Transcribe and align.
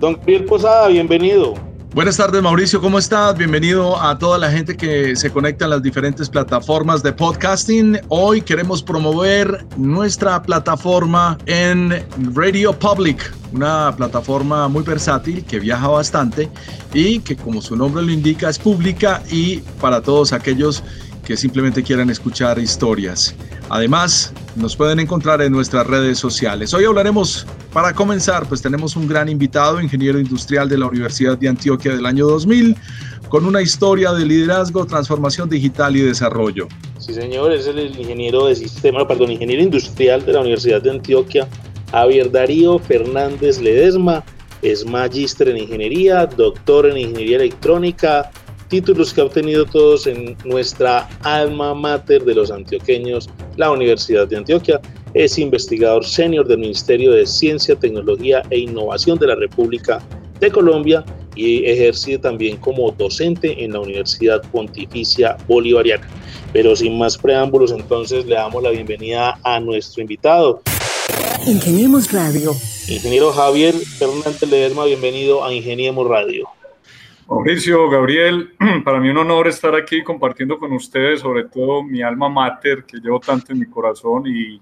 don 0.00 0.14
Gabriel 0.14 0.44
Posada, 0.44 0.88
bienvenido. 0.88 1.54
Buenas 1.94 2.18
tardes 2.18 2.42
Mauricio, 2.42 2.80
¿cómo 2.80 2.98
estás? 2.98 3.36
Bienvenido 3.36 4.00
a 4.00 4.18
toda 4.18 4.36
la 4.38 4.50
gente 4.50 4.76
que 4.76 5.16
se 5.16 5.30
conecta 5.30 5.64
a 5.64 5.68
las 5.68 5.82
diferentes 5.82 6.28
plataformas 6.28 7.02
de 7.02 7.12
podcasting. 7.12 7.98
Hoy 8.08 8.42
queremos 8.42 8.82
promover 8.82 9.66
nuestra 9.76 10.40
plataforma 10.42 11.38
en 11.46 12.06
Radio 12.34 12.78
Public, 12.78 13.32
una 13.52 13.94
plataforma 13.96 14.68
muy 14.68 14.82
versátil 14.82 15.44
que 15.44 15.58
viaja 15.58 15.88
bastante 15.88 16.48
y 16.92 17.20
que 17.20 17.34
como 17.36 17.62
su 17.62 17.74
nombre 17.74 18.02
lo 18.02 18.12
indica 18.12 18.50
es 18.50 18.58
pública 18.58 19.22
y 19.30 19.58
para 19.80 20.02
todos 20.02 20.32
aquellos 20.32 20.82
que 20.82 21.07
simplemente 21.36 21.82
quieran 21.82 22.10
escuchar 22.10 22.58
historias. 22.58 23.34
Además, 23.68 24.32
nos 24.56 24.76
pueden 24.76 24.98
encontrar 25.00 25.42
en 25.42 25.52
nuestras 25.52 25.86
redes 25.86 26.18
sociales. 26.18 26.72
Hoy 26.74 26.84
hablaremos, 26.84 27.46
para 27.72 27.92
comenzar, 27.92 28.46
pues 28.48 28.62
tenemos 28.62 28.96
un 28.96 29.06
gran 29.06 29.28
invitado, 29.28 29.80
ingeniero 29.80 30.18
industrial 30.18 30.68
de 30.68 30.78
la 30.78 30.86
Universidad 30.86 31.36
de 31.36 31.48
Antioquia 31.48 31.94
del 31.94 32.06
año 32.06 32.26
2000, 32.26 32.76
con 33.28 33.44
una 33.44 33.60
historia 33.60 34.12
de 34.12 34.24
liderazgo, 34.24 34.86
transformación 34.86 35.48
digital 35.48 35.96
y 35.96 36.00
desarrollo. 36.00 36.66
Sí, 36.98 37.12
señor, 37.14 37.52
es 37.52 37.66
el 37.66 37.78
ingeniero 37.78 38.46
de 38.46 38.56
sistema, 38.56 39.06
perdón, 39.06 39.30
ingeniero 39.30 39.62
industrial 39.62 40.24
de 40.24 40.32
la 40.32 40.40
Universidad 40.40 40.82
de 40.82 40.90
Antioquia, 40.90 41.46
Javier 41.90 42.30
Darío 42.30 42.78
Fernández 42.78 43.60
Ledesma. 43.60 44.24
Es 44.62 44.84
magíster 44.84 45.48
en 45.50 45.58
ingeniería, 45.58 46.26
doctor 46.26 46.86
en 46.86 46.98
ingeniería 46.98 47.36
electrónica, 47.36 48.30
títulos 48.68 49.12
que 49.12 49.20
ha 49.20 49.24
obtenido 49.24 49.64
todos 49.64 50.06
en 50.06 50.36
nuestra 50.44 51.08
alma 51.22 51.74
mater 51.74 52.24
de 52.24 52.34
los 52.34 52.50
antioqueños, 52.50 53.28
la 53.56 53.70
Universidad 53.70 54.28
de 54.28 54.36
Antioquia. 54.36 54.80
Es 55.14 55.38
investigador 55.38 56.04
senior 56.04 56.46
del 56.46 56.58
Ministerio 56.58 57.12
de 57.12 57.26
Ciencia, 57.26 57.74
Tecnología 57.74 58.42
e 58.50 58.58
Innovación 58.58 59.18
de 59.18 59.28
la 59.28 59.34
República 59.34 60.00
de 60.38 60.50
Colombia 60.50 61.04
y 61.34 61.64
ejerce 61.64 62.18
también 62.18 62.56
como 62.56 62.90
docente 62.92 63.64
en 63.64 63.72
la 63.72 63.80
Universidad 63.80 64.42
Pontificia 64.50 65.36
Bolivariana. 65.46 66.06
Pero 66.52 66.74
sin 66.76 66.98
más 66.98 67.16
preámbulos, 67.16 67.72
entonces 67.72 68.26
le 68.26 68.34
damos 68.34 68.62
la 68.62 68.70
bienvenida 68.70 69.38
a 69.44 69.60
nuestro 69.60 70.02
invitado. 70.02 70.62
Ingeniemos 71.46 72.12
Radio. 72.12 72.54
Ingeniero 72.88 73.32
Javier 73.32 73.74
Fernández 73.74 74.42
Lederma, 74.42 74.84
bienvenido 74.84 75.44
a 75.44 75.52
Ingeniemos 75.52 76.06
Radio. 76.08 76.48
Mauricio, 77.28 77.90
Gabriel, 77.90 78.54
para 78.84 79.00
mí 79.00 79.10
un 79.10 79.18
honor 79.18 79.48
estar 79.48 79.74
aquí 79.74 80.02
compartiendo 80.02 80.58
con 80.58 80.72
ustedes, 80.72 81.20
sobre 81.20 81.44
todo 81.44 81.82
mi 81.82 82.00
alma 82.00 82.28
mater, 82.30 82.84
que 82.84 82.96
llevo 82.98 83.20
tanto 83.20 83.52
en 83.52 83.58
mi 83.58 83.66
corazón, 83.66 84.26
y, 84.26 84.60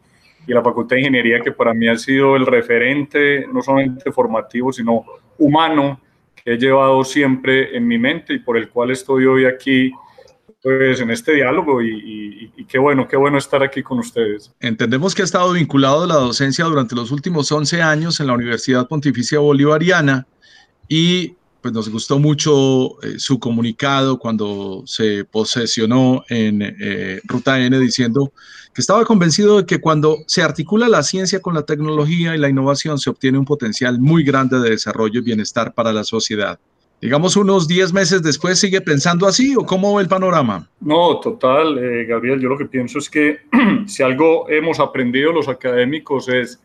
la 0.49 0.63
Facultad 0.63 0.95
de 0.95 1.01
Ingeniería, 1.01 1.41
que 1.41 1.51
para 1.51 1.75
mí 1.75 1.89
ha 1.89 1.97
sido 1.97 2.37
el 2.37 2.47
referente, 2.47 3.49
no 3.53 3.63
solamente 3.63 4.13
formativo, 4.13 4.73
sino 4.73 5.05
humano, 5.39 6.01
que 6.37 6.53
he 6.53 6.57
llevado 6.57 7.03
siempre 7.03 7.77
en 7.77 7.87
mi 7.87 7.99
mente 7.99 8.35
y 8.35 8.39
por 8.39 8.57
el 8.57 8.69
cual 8.69 8.93
estoy 8.93 9.27
hoy 9.27 9.45
aquí 9.45 9.93
pues 10.63 11.01
en 11.01 11.11
este 11.11 11.33
diálogo 11.33 11.83
y, 11.83 12.53
qué 12.69 12.79
bueno, 12.79 13.09
qué 13.09 13.17
bueno 13.17 13.39
estar 13.39 13.63
aquí 13.65 13.83
con 13.83 13.99
ustedes. 13.99 14.53
Entendemos 14.61 15.17
que 15.17 15.23
ha 15.23 15.25
estado 15.25 15.53
vinculado 15.53 16.05
a 16.05 16.07
la 16.07 16.15
docencia 16.15 16.65
durante 16.65 16.95
los 16.95 17.11
últimos 17.11 17.51
11 17.51 17.83
años 17.83 18.21
en 18.21 18.29
la 18.29 18.35
Universidad 18.35 18.87
Pontificia 18.87 19.41
Bolivariana 19.41 20.29
y 20.89 21.35
pues 21.67 21.75
nos 21.75 21.89
gustó 21.89 22.21
mucho 22.21 23.03
eh, 23.03 23.19
su 23.19 23.41
comunicado 23.41 24.21
cuando 24.21 24.85
se 24.87 25.25
posesionó 25.25 26.25
en 26.29 26.63
eh, 26.63 27.21
Ruta 27.25 27.59
N 27.59 27.77
diciendo 27.81 28.33
que 28.73 28.81
estaba 28.81 29.05
convencido 29.05 29.57
de 29.57 29.67
que 29.67 29.81
cuando 29.81 30.19
se 30.29 30.45
articula 30.45 30.89
la 30.89 31.03
ciencia 31.03 31.41
con 31.41 31.55
la 31.55 31.63
tecnología 31.63 32.37
y 32.37 32.39
la 32.39 32.49
innovación 32.49 33.01
se 33.01 33.11
obtiene 33.11 33.39
un 33.39 33.45
potencial 33.45 33.99
muy 33.99 34.23
grande 34.23 34.61
de 34.61 34.71
desarrollo 34.71 35.19
y 35.19 35.25
bienestar 35.25 35.75
para 35.75 35.93
la 35.93 36.05
sociedad. 36.05 36.61
Digamos, 37.01 37.37
unos 37.37 37.67
10 37.67 37.93
meses 37.93 38.23
después, 38.23 38.61
¿sigue 38.61 38.81
pensando 38.81 39.27
así 39.27 39.57
o 39.57 39.67
cómo 39.67 39.97
ve 39.97 40.03
el 40.03 40.09
panorama? 40.09 40.69
No, 40.81 41.19
total, 41.19 41.79
eh, 41.79 42.05
Gabriel, 42.05 42.41
yo 42.41 42.49
lo 42.49 42.57
que 42.57 42.67
pienso 42.67 43.01
es 43.01 43.11
que 43.11 43.41
si 43.87 44.05
algo 44.05 44.49
hemos 44.49 44.79
aprendido 44.79 45.33
los 45.33 45.49
académicos 45.49 46.29
es 46.29 46.61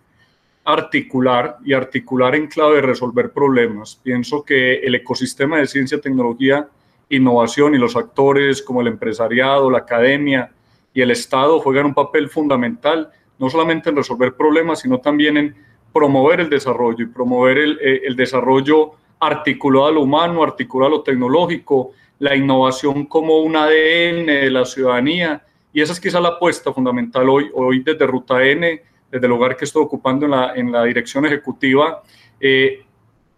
articular 0.64 1.58
y 1.66 1.74
articular 1.74 2.36
en 2.36 2.48
clave 2.48 2.76
de 2.76 2.82
resolver 2.82 3.32
problemas. 3.32 4.00
Pienso 4.02 4.44
que 4.44 4.76
el 4.76 4.96
ecosistema 4.96 5.58
de 5.58 5.68
ciencia, 5.68 6.00
tecnología, 6.00 6.68
innovación 7.10 7.76
y 7.76 7.78
los 7.78 7.96
actores 7.96 8.62
como 8.62 8.82
el 8.82 8.88
empresariado, 8.88 9.70
la 9.72 9.80
academia 9.80 10.52
y 10.94 11.02
el 11.02 11.12
Estado 11.12 11.60
juegan 11.60 11.88
un 11.88 11.94
papel 11.94 12.30
fundamental, 12.30 13.10
no 13.40 13.50
solamente 13.50 13.90
en 13.90 13.96
resolver 13.96 14.34
problemas, 14.34 14.80
sino 14.82 15.00
también 15.00 15.38
en 15.38 15.56
promover 15.92 16.42
el 16.42 16.50
desarrollo 16.50 17.04
y 17.04 17.08
promover 17.08 17.58
el, 17.58 17.80
eh, 17.82 18.02
el 18.06 18.16
desarrollo 18.16 18.92
articulado 19.20 19.88
a 19.88 19.92
lo 19.92 20.02
humano, 20.02 20.44
articulado 20.44 20.94
a 20.94 20.98
lo 20.98 21.04
tecnológico, 21.04 21.92
la 22.20 22.36
innovación 22.36 23.06
como 23.06 23.40
un 23.40 23.56
ADN 23.56 24.26
de 24.26 24.52
la 24.52 24.64
ciudadanía. 24.66 25.44
Y 25.74 25.82
esa 25.82 25.94
es 25.94 26.00
quizá 26.00 26.20
la 26.20 26.30
apuesta 26.30 26.72
fundamental 26.72 27.28
hoy, 27.30 27.50
hoy 27.54 27.80
desde 27.80 28.06
Ruta 28.06 28.44
N 28.44 28.82
desde 29.12 29.26
el 29.26 29.32
lugar 29.32 29.58
que 29.58 29.66
estoy 29.66 29.84
ocupando 29.84 30.26
en 30.26 30.32
la, 30.32 30.54
en 30.56 30.72
la 30.72 30.84
dirección 30.84 31.26
ejecutiva, 31.26 32.02
eh, 32.40 32.84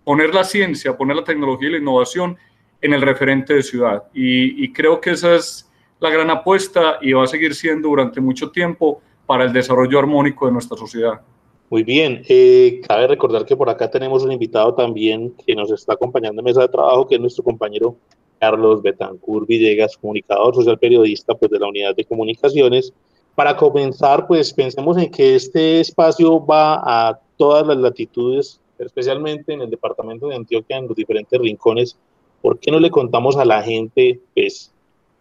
poner 0.04 0.34
la 0.34 0.44
ciencia, 0.44 0.96
poner 0.96 1.16
la 1.16 1.24
tecnología 1.24 1.70
y 1.70 1.72
la 1.74 1.78
innovación 1.80 2.38
en 2.82 2.94
el 2.94 3.02
referente 3.02 3.54
de 3.54 3.64
ciudad. 3.64 4.04
Y, 4.14 4.72
creo 4.74 5.00
que 5.00 5.12
esa 5.12 5.36
es 5.36 5.70
la 6.00 6.10
gran 6.10 6.30
apuesta 6.30 6.98
y 7.02 7.14
va 7.14 7.24
a 7.24 7.28
seguir 7.28 7.56
siendo 7.56 7.88
durante 7.88 8.20
mucho 8.20 8.52
tiempo 8.52 9.02
para 9.26 9.46
el 9.46 9.54
desarrollo 9.54 10.00
armónico 10.00 10.46
de 10.46 10.52
nuestra 10.52 10.78
sociedad. 10.78 11.22
Muy 11.70 11.84
bien, 11.84 12.22
eh, 12.28 12.82
cabe 12.88 13.08
recordar 13.08 13.46
que 13.46 13.56
por 13.56 13.70
acá 13.70 13.90
tenemos 13.90 14.22
un 14.24 14.34
invitado 14.34 14.76
también 14.76 15.34
que 15.46 15.56
nos 15.56 15.72
está 15.72 15.94
acompañando 15.94 16.42
en 16.42 16.46
mesa 16.46 16.62
de 16.62 16.68
trabajo, 16.68 17.08
que 17.08 17.16
es 17.16 17.22
nuestro 17.22 17.44
compañero 17.44 17.96
Carlos 18.38 18.82
Betancur 18.82 19.48
Villegas, 19.48 19.98
comunicador 19.98 20.54
social 20.54 20.78
periodista 20.78 21.34
pues, 21.34 21.50
de 21.50 21.60
la 21.60 21.68
Unidad 21.68 21.96
de 21.96 22.04
Comunicaciones, 22.04 22.94
para 23.36 23.56
comenzar, 23.56 24.28
pues 24.28 24.54
pensemos 24.54 24.98
en 24.98 25.10
que 25.10 25.36
este 25.36 25.80
espacio 25.80 26.46
va 26.46 26.76
a 26.84 27.20
todas 27.38 27.66
las 27.66 27.78
latitudes, 27.78 28.60
especialmente 28.78 29.54
en 29.54 29.62
el 29.62 29.70
departamento 29.70 30.28
de 30.28 30.36
Antioquia, 30.36 30.78
en 30.78 30.88
los 30.88 30.96
diferentes 30.96 31.40
rincones. 31.40 31.98
¿Por 32.42 32.60
qué 32.60 32.72
no 32.72 32.80
le 32.80 32.92
contamos 32.92 33.38
a 33.38 33.46
la 33.46 33.64
gente, 33.64 34.20
pues, 34.36 34.72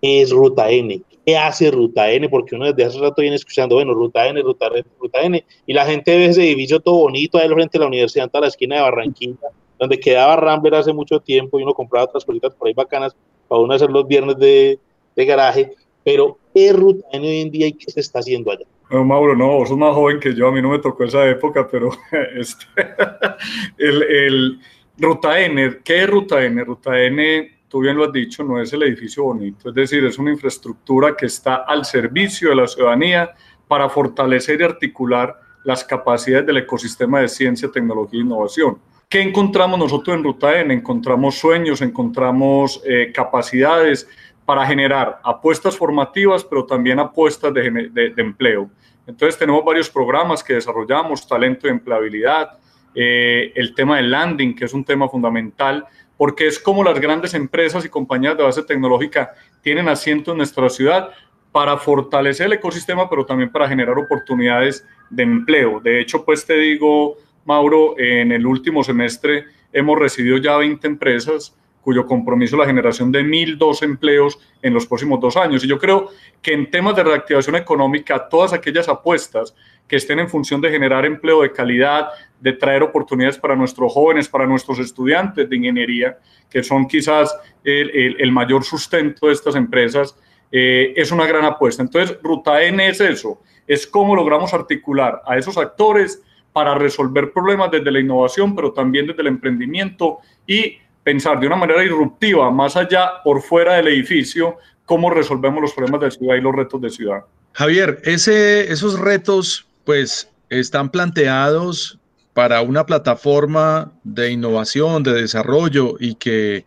es 0.03 0.31
Ruta 0.31 0.71
N? 0.71 1.01
¿Qué 1.25 1.37
hace 1.39 1.71
Ruta 1.71 2.11
N? 2.11 2.29
Porque 2.29 2.57
uno 2.57 2.67
desde 2.67 2.85
hace 2.85 2.99
rato 2.99 3.23
viene 3.23 3.37
escuchando, 3.37 3.77
bueno, 3.77 3.95
Ruta 3.95 4.27
N, 4.27 4.43
Ruta 4.43 4.67
N, 4.67 4.85
Ruta 5.01 5.23
N, 5.23 5.45
y 5.67 5.73
la 5.73 5.87
gente 5.87 6.15
ve 6.17 6.27
ese 6.27 6.43
edificio 6.43 6.81
todo 6.81 6.97
bonito 6.97 7.39
ahí 7.39 7.49
frente 7.49 7.79
a 7.79 7.81
la 7.81 7.87
universidad, 7.87 8.29
a 8.33 8.41
la 8.41 8.49
esquina 8.49 8.77
de 8.77 8.83
Barranquilla, 8.83 9.49
donde 9.79 9.99
quedaba 9.99 10.37
Rambler 10.37 10.75
hace 10.75 10.93
mucho 10.93 11.21
tiempo 11.21 11.59
y 11.59 11.63
uno 11.63 11.73
compraba 11.73 12.07
otras 12.07 12.25
cositas 12.25 12.55
por 12.55 12.69
ahí 12.69 12.75
bacanas 12.75 13.17
para 13.49 13.61
uno 13.61 13.73
hacer 13.73 13.91
los 13.91 14.07
viernes 14.07 14.37
de 14.37 14.79
garaje 15.17 15.71
pero 16.05 16.39
¿qué 16.55 16.73
ruta 16.73 17.07
N 17.13 17.27
hoy 17.27 17.41
en 17.41 17.51
día 17.51 17.67
y 17.67 17.73
qué 17.73 17.91
se 17.91 18.01
está 18.01 18.19
haciendo 18.21 18.51
allá? 18.51 18.65
No, 18.91 19.05
Mauro, 19.05 19.35
no, 19.35 19.47
vos 19.49 19.69
sos 19.69 19.79
más 19.79 19.95
joven 19.95 20.21
que 20.21 20.35
yo, 20.35 20.49
a 20.49 20.53
mí 20.53 20.61
no 20.61 20.71
me 20.71 20.79
tocó 20.79 21.05
esa 21.05 21.29
época, 21.29 21.67
pero 21.71 21.91
este, 22.37 22.67
el, 23.79 24.03
el, 24.03 24.61
Ruta 24.99 25.41
N, 25.41 25.79
¿qué 25.83 26.03
es 26.03 26.11
Ruta 26.11 26.45
N? 26.45 26.63
Ruta 26.65 27.01
N, 27.01 27.51
tú 27.69 27.81
bien 27.81 27.97
lo 27.97 28.05
has 28.05 28.13
dicho, 28.13 28.45
no 28.45 28.61
es 28.61 28.73
el 28.73 28.83
edificio 28.83 29.25
bonito, 29.25 29.71
es 29.71 29.75
decir, 29.75 30.05
es 30.05 30.19
una 30.19 30.33
infraestructura 30.33 31.17
que 31.17 31.27
está 31.27 31.57
al 31.57 31.85
servicio 31.85 32.51
de 32.51 32.57
la 32.57 32.69
ciudadanía 32.69 33.31
para 33.67 33.89
fortalecer 33.89 34.61
y 34.61 34.65
articular 34.65 35.41
las 35.65 35.85
capacidades 35.85 36.47
del 36.47 36.59
ecosistema 36.59 37.21
de 37.21 37.29
ciencia, 37.29 37.71
tecnología 37.71 38.21
e 38.21 38.25
innovación. 38.25 38.79
¿Qué 39.09 39.21
encontramos 39.21 39.79
nosotros 39.79 40.17
en 40.17 40.25
Ruta 40.25 40.59
N? 40.61 40.73
Encontramos 40.73 41.35
sueños, 41.37 41.83
encontramos 41.83 42.83
eh, 42.85 43.13
capacidades, 43.15 44.09
para 44.45 44.67
generar 44.67 45.21
apuestas 45.23 45.77
formativas, 45.77 46.45
pero 46.45 46.65
también 46.67 46.99
apuestas 46.99 47.53
de, 47.55 48.13
empleo. 48.17 48.71
Entonces 49.07 49.39
tenemos 49.39 49.65
varios 49.65 49.89
programas 49.89 50.43
que 50.43 50.55
desarrollamos, 50.55 51.27
talento 51.27 51.67
y 51.67 51.71
empleabilidad, 51.71 52.59
eh, 52.95 53.53
el 53.55 53.75
tema 53.75 53.97
del 53.97 54.11
landing, 54.11 54.55
que 54.55 54.65
es 54.65 54.75
un 54.75 54.85
tema 54.85 55.09
fundamental, 55.09 55.87
porque 56.17 56.47
es 56.47 56.59
como 56.59 56.85
las 56.85 57.01
grandes 57.01 57.35
empresas 57.35 57.85
y 57.85 57.89
compañías 57.89 58.37
de 58.37 58.43
base 58.43 58.63
tecnológica 58.63 59.33
tienen 59.61 59.89
asiento 59.89 60.33
en 60.33 60.39
nuestra 60.39 60.69
ciudad 60.69 61.11
para 61.51 61.77
fortalecer 61.77 62.47
el 62.47 62.55
ecosistema, 62.55 63.09
pero 63.09 63.27
también 63.27 63.51
para 63.51 63.69
generar 63.69 63.99
oportunidades 63.99 64.87
de 65.11 65.23
empleo. 65.23 65.81
De 65.81 66.01
hecho, 66.01 66.25
pues 66.25 66.47
te 66.47 66.55
digo, 66.55 67.17
Mauro, 67.45 67.99
en 67.99 68.33
el 68.33 68.47
último 68.47 68.83
semestre 68.83 69.47
hemos 69.73 69.99
recibido 69.99 70.39
ya 70.39 70.57
20 70.57 70.87
empresas 70.87 71.55
cuyo 71.83 72.07
compromiso 72.07 72.57
es 72.57 72.61
la 72.61 72.67
generación 72.67 73.13
de 73.13 73.23
1.002 73.23 73.83
empleos 73.83 74.39
en 74.63 74.73
los 74.73 74.87
próximos 74.87 75.21
dos 75.21 75.37
años. 75.37 75.65
Y 75.65 75.69
yo 75.69 75.79
creo 75.79 76.09
que 76.41 76.55
en 76.55 76.71
temas 76.71 76.97
de 76.97 77.05
reactivación 77.05 77.57
económica, 77.57 78.29
todas 78.29 78.53
aquellas 78.53 78.89
apuestas 78.89 79.55
que 79.89 79.97
estén 79.97 80.21
en 80.21 80.29
función 80.29 80.61
de 80.61 80.71
generar 80.71 81.05
empleo 81.05 81.43
de 81.43 81.53
calidad, 81.53 82.09
de 82.41 82.53
traer 82.53 82.83
oportunidades 82.83 83.37
para 83.37 83.57
nuestros 83.57 83.93
jóvenes, 83.93 84.29
para 84.29 84.47
nuestros 84.47 84.79
estudiantes 84.79 85.51
de 85.51 85.57
ingeniería, 85.57 86.19
que 86.49 86.63
son 86.63 86.87
quizás 86.87 87.37
el, 87.65 88.33
mayor 88.33 88.65
sustento 88.65 89.27
de 89.27 89.33
estas 89.33 89.57
empresas, 89.57 90.17
eh, 90.51 90.95
es 90.97 91.11
una 91.11 91.27
gran 91.27 91.45
apuesta. 91.45 91.83
Entonces, 91.83 92.17
Ruta 92.23 92.63
N 92.63 92.89
es 92.89 93.01
eso, 93.01 93.41
es 93.67 93.87
cómo 93.87 94.15
logramos 94.15 94.55
articular 94.55 95.21
a 95.27 95.37
esos 95.37 95.59
actores 95.59 96.23
para 96.53 96.75
resolver 96.75 97.33
problemas 97.33 97.71
desde 97.71 97.91
la 97.91 98.01
innovación, 98.01 98.55
pero 98.55 98.73
también 98.73 99.07
desde 99.07 99.23
el 99.23 99.29
emprendimiento 99.29 100.19
y 100.47 100.79
pensar 101.03 101.41
de 101.41 101.47
una 101.47 101.57
manera 101.57 101.81
disruptiva, 101.81 102.51
más 102.51 102.77
allá, 102.77 103.23
por 103.25 103.43
fuera 103.43 103.75
del 103.75 103.89
edificio, 103.89 104.57
cómo 104.85 105.11
resolvemos 105.11 105.61
los 105.61 105.73
problemas 105.73 106.01
de 106.01 106.11
ciudad 106.11 106.37
y 106.37 106.41
los 106.41 106.55
retos 106.55 106.81
de 106.81 106.91
ciudad. 106.91 107.21
Javier, 107.53 108.01
esos 108.05 108.99
retos, 108.99 109.67
pues, 109.85 110.29
están 110.49 110.91
planteados 110.91 111.99
para 112.33 112.63
una 112.63 112.87
plataforma 112.87 113.93
de 114.05 114.31
innovación, 114.31 115.03
de 115.03 115.13
desarrollo 115.13 115.97
y 115.99 116.15
que 116.15 116.65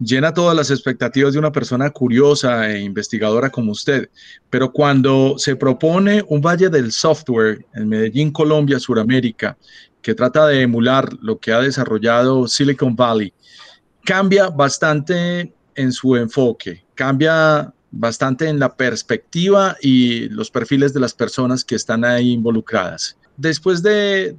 llena 0.00 0.34
todas 0.34 0.56
las 0.56 0.70
expectativas 0.70 1.32
de 1.32 1.38
una 1.38 1.52
persona 1.52 1.90
curiosa 1.90 2.70
e 2.70 2.80
investigadora 2.80 3.50
como 3.50 3.72
usted. 3.72 4.08
Pero 4.50 4.72
cuando 4.72 5.34
se 5.38 5.54
propone 5.54 6.24
un 6.28 6.40
Valle 6.40 6.68
del 6.68 6.90
Software 6.90 7.64
en 7.74 7.88
Medellín, 7.88 8.32
Colombia, 8.32 8.80
Suramérica, 8.80 9.56
que 10.02 10.14
trata 10.14 10.46
de 10.48 10.62
emular 10.62 11.08
lo 11.22 11.38
que 11.38 11.52
ha 11.52 11.60
desarrollado 11.60 12.48
Silicon 12.48 12.96
Valley, 12.96 13.32
cambia 14.04 14.48
bastante 14.48 15.52
en 15.74 15.92
su 15.92 16.16
enfoque, 16.16 16.84
cambia 16.94 17.72
bastante 17.90 18.48
en 18.48 18.58
la 18.58 18.74
perspectiva 18.76 19.76
y 19.80 20.28
los 20.28 20.50
perfiles 20.50 20.92
de 20.92 21.00
las 21.00 21.14
personas 21.14 21.64
que 21.64 21.76
están 21.76 22.04
ahí 22.04 22.32
involucradas. 22.32 23.16
Después 23.36 23.82
de, 23.82 24.36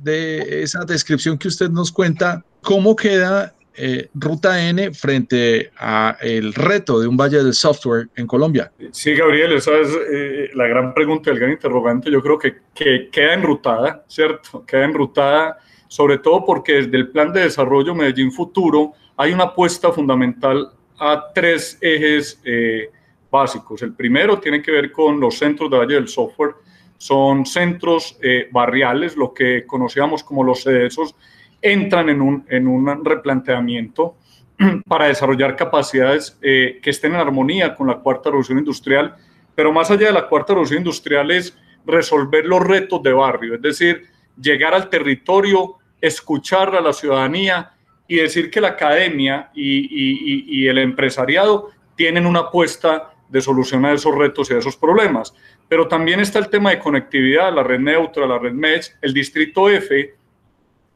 esa 0.63 0.85
descripción 0.85 1.37
que 1.37 1.47
usted 1.47 1.69
nos 1.69 1.91
cuenta, 1.91 2.43
¿cómo 2.61 2.95
queda 2.95 3.53
eh, 3.77 4.07
Ruta 4.13 4.69
N 4.69 4.93
frente 4.93 5.71
a 5.77 6.17
el 6.21 6.53
reto 6.53 6.99
de 7.01 7.07
un 7.07 7.17
valle 7.17 7.43
del 7.43 7.53
software 7.53 8.07
en 8.15 8.25
Colombia? 8.25 8.71
Sí, 8.91 9.13
Gabriel, 9.15 9.53
esa 9.53 9.77
es 9.77 9.89
eh, 10.13 10.49
la 10.53 10.67
gran 10.67 10.93
pregunta, 10.93 11.31
el 11.31 11.39
gran 11.39 11.51
interrogante. 11.51 12.09
Yo 12.09 12.21
creo 12.21 12.37
que, 12.37 12.55
que 12.73 13.09
queda 13.11 13.33
enrutada, 13.33 14.05
¿cierto? 14.07 14.65
Queda 14.65 14.85
enrutada, 14.85 15.57
sobre 15.89 16.17
todo 16.17 16.45
porque 16.45 16.73
desde 16.75 16.95
el 16.95 17.09
plan 17.09 17.33
de 17.33 17.41
desarrollo 17.41 17.93
Medellín 17.93 18.31
Futuro, 18.31 18.93
hay 19.17 19.33
una 19.33 19.45
apuesta 19.45 19.91
fundamental 19.91 20.71
a 20.99 21.31
tres 21.33 21.77
ejes 21.81 22.41
eh, 22.43 22.89
básicos. 23.29 23.81
El 23.81 23.93
primero 23.93 24.39
tiene 24.39 24.61
que 24.61 24.71
ver 24.71 24.91
con 24.91 25.19
los 25.19 25.37
centros 25.37 25.69
de 25.69 25.77
Valle 25.77 25.95
del 25.95 26.07
Software. 26.07 26.55
Son 26.97 27.45
centros 27.45 28.17
eh, 28.21 28.47
barriales, 28.51 29.15
lo 29.15 29.33
que 29.33 29.65
conocíamos 29.65 30.23
como 30.23 30.43
los 30.43 30.63
CEDESOS, 30.63 31.15
entran 31.61 32.09
en 32.09 32.21
un, 32.21 32.45
en 32.49 32.67
un 32.67 33.03
replanteamiento 33.03 34.15
para 34.87 35.07
desarrollar 35.07 35.55
capacidades 35.55 36.37
eh, 36.41 36.79
que 36.81 36.89
estén 36.89 37.13
en 37.13 37.21
armonía 37.21 37.75
con 37.75 37.87
la 37.87 37.95
cuarta 37.95 38.29
revolución 38.29 38.59
industrial, 38.59 39.15
pero 39.53 39.71
más 39.71 39.89
allá 39.91 40.07
de 40.07 40.13
la 40.13 40.27
cuarta 40.27 40.53
revolución 40.53 40.79
industrial 40.79 41.31
es 41.31 41.57
resolver 41.85 42.45
los 42.45 42.61
retos 42.61 43.01
de 43.03 43.13
barrio, 43.13 43.55
es 43.55 43.61
decir, 43.61 44.03
llegar 44.39 44.73
al 44.73 44.89
territorio, 44.89 45.75
escuchar 46.01 46.75
a 46.75 46.81
la 46.81 46.93
ciudadanía, 46.93 47.74
y 48.07 48.17
decir 48.17 48.51
que 48.51 48.61
la 48.61 48.69
academia 48.69 49.49
y, 49.53 50.67
el 50.67 50.77
empresariado 50.77 51.71
tienen 51.95 52.25
una 52.25 52.41
apuesta 52.41 53.13
de 53.29 53.41
solucionar 53.41 53.95
esos 53.95 54.15
retos 54.15 54.51
y 54.51 54.53
esos 54.53 54.77
problemas. 54.77 55.33
Pero 55.67 55.87
también 55.87 56.19
está 56.19 56.39
el 56.39 56.49
tema 56.49 56.69
de 56.69 56.79
conectividad, 56.79 57.53
la 57.53 57.63
red 57.63 57.79
neutra, 57.79 58.27
la 58.27 58.37
red 58.37 58.53
MEDS, 58.53 58.97
el 59.01 59.13
distrito 59.13 59.69
F, 59.69 60.15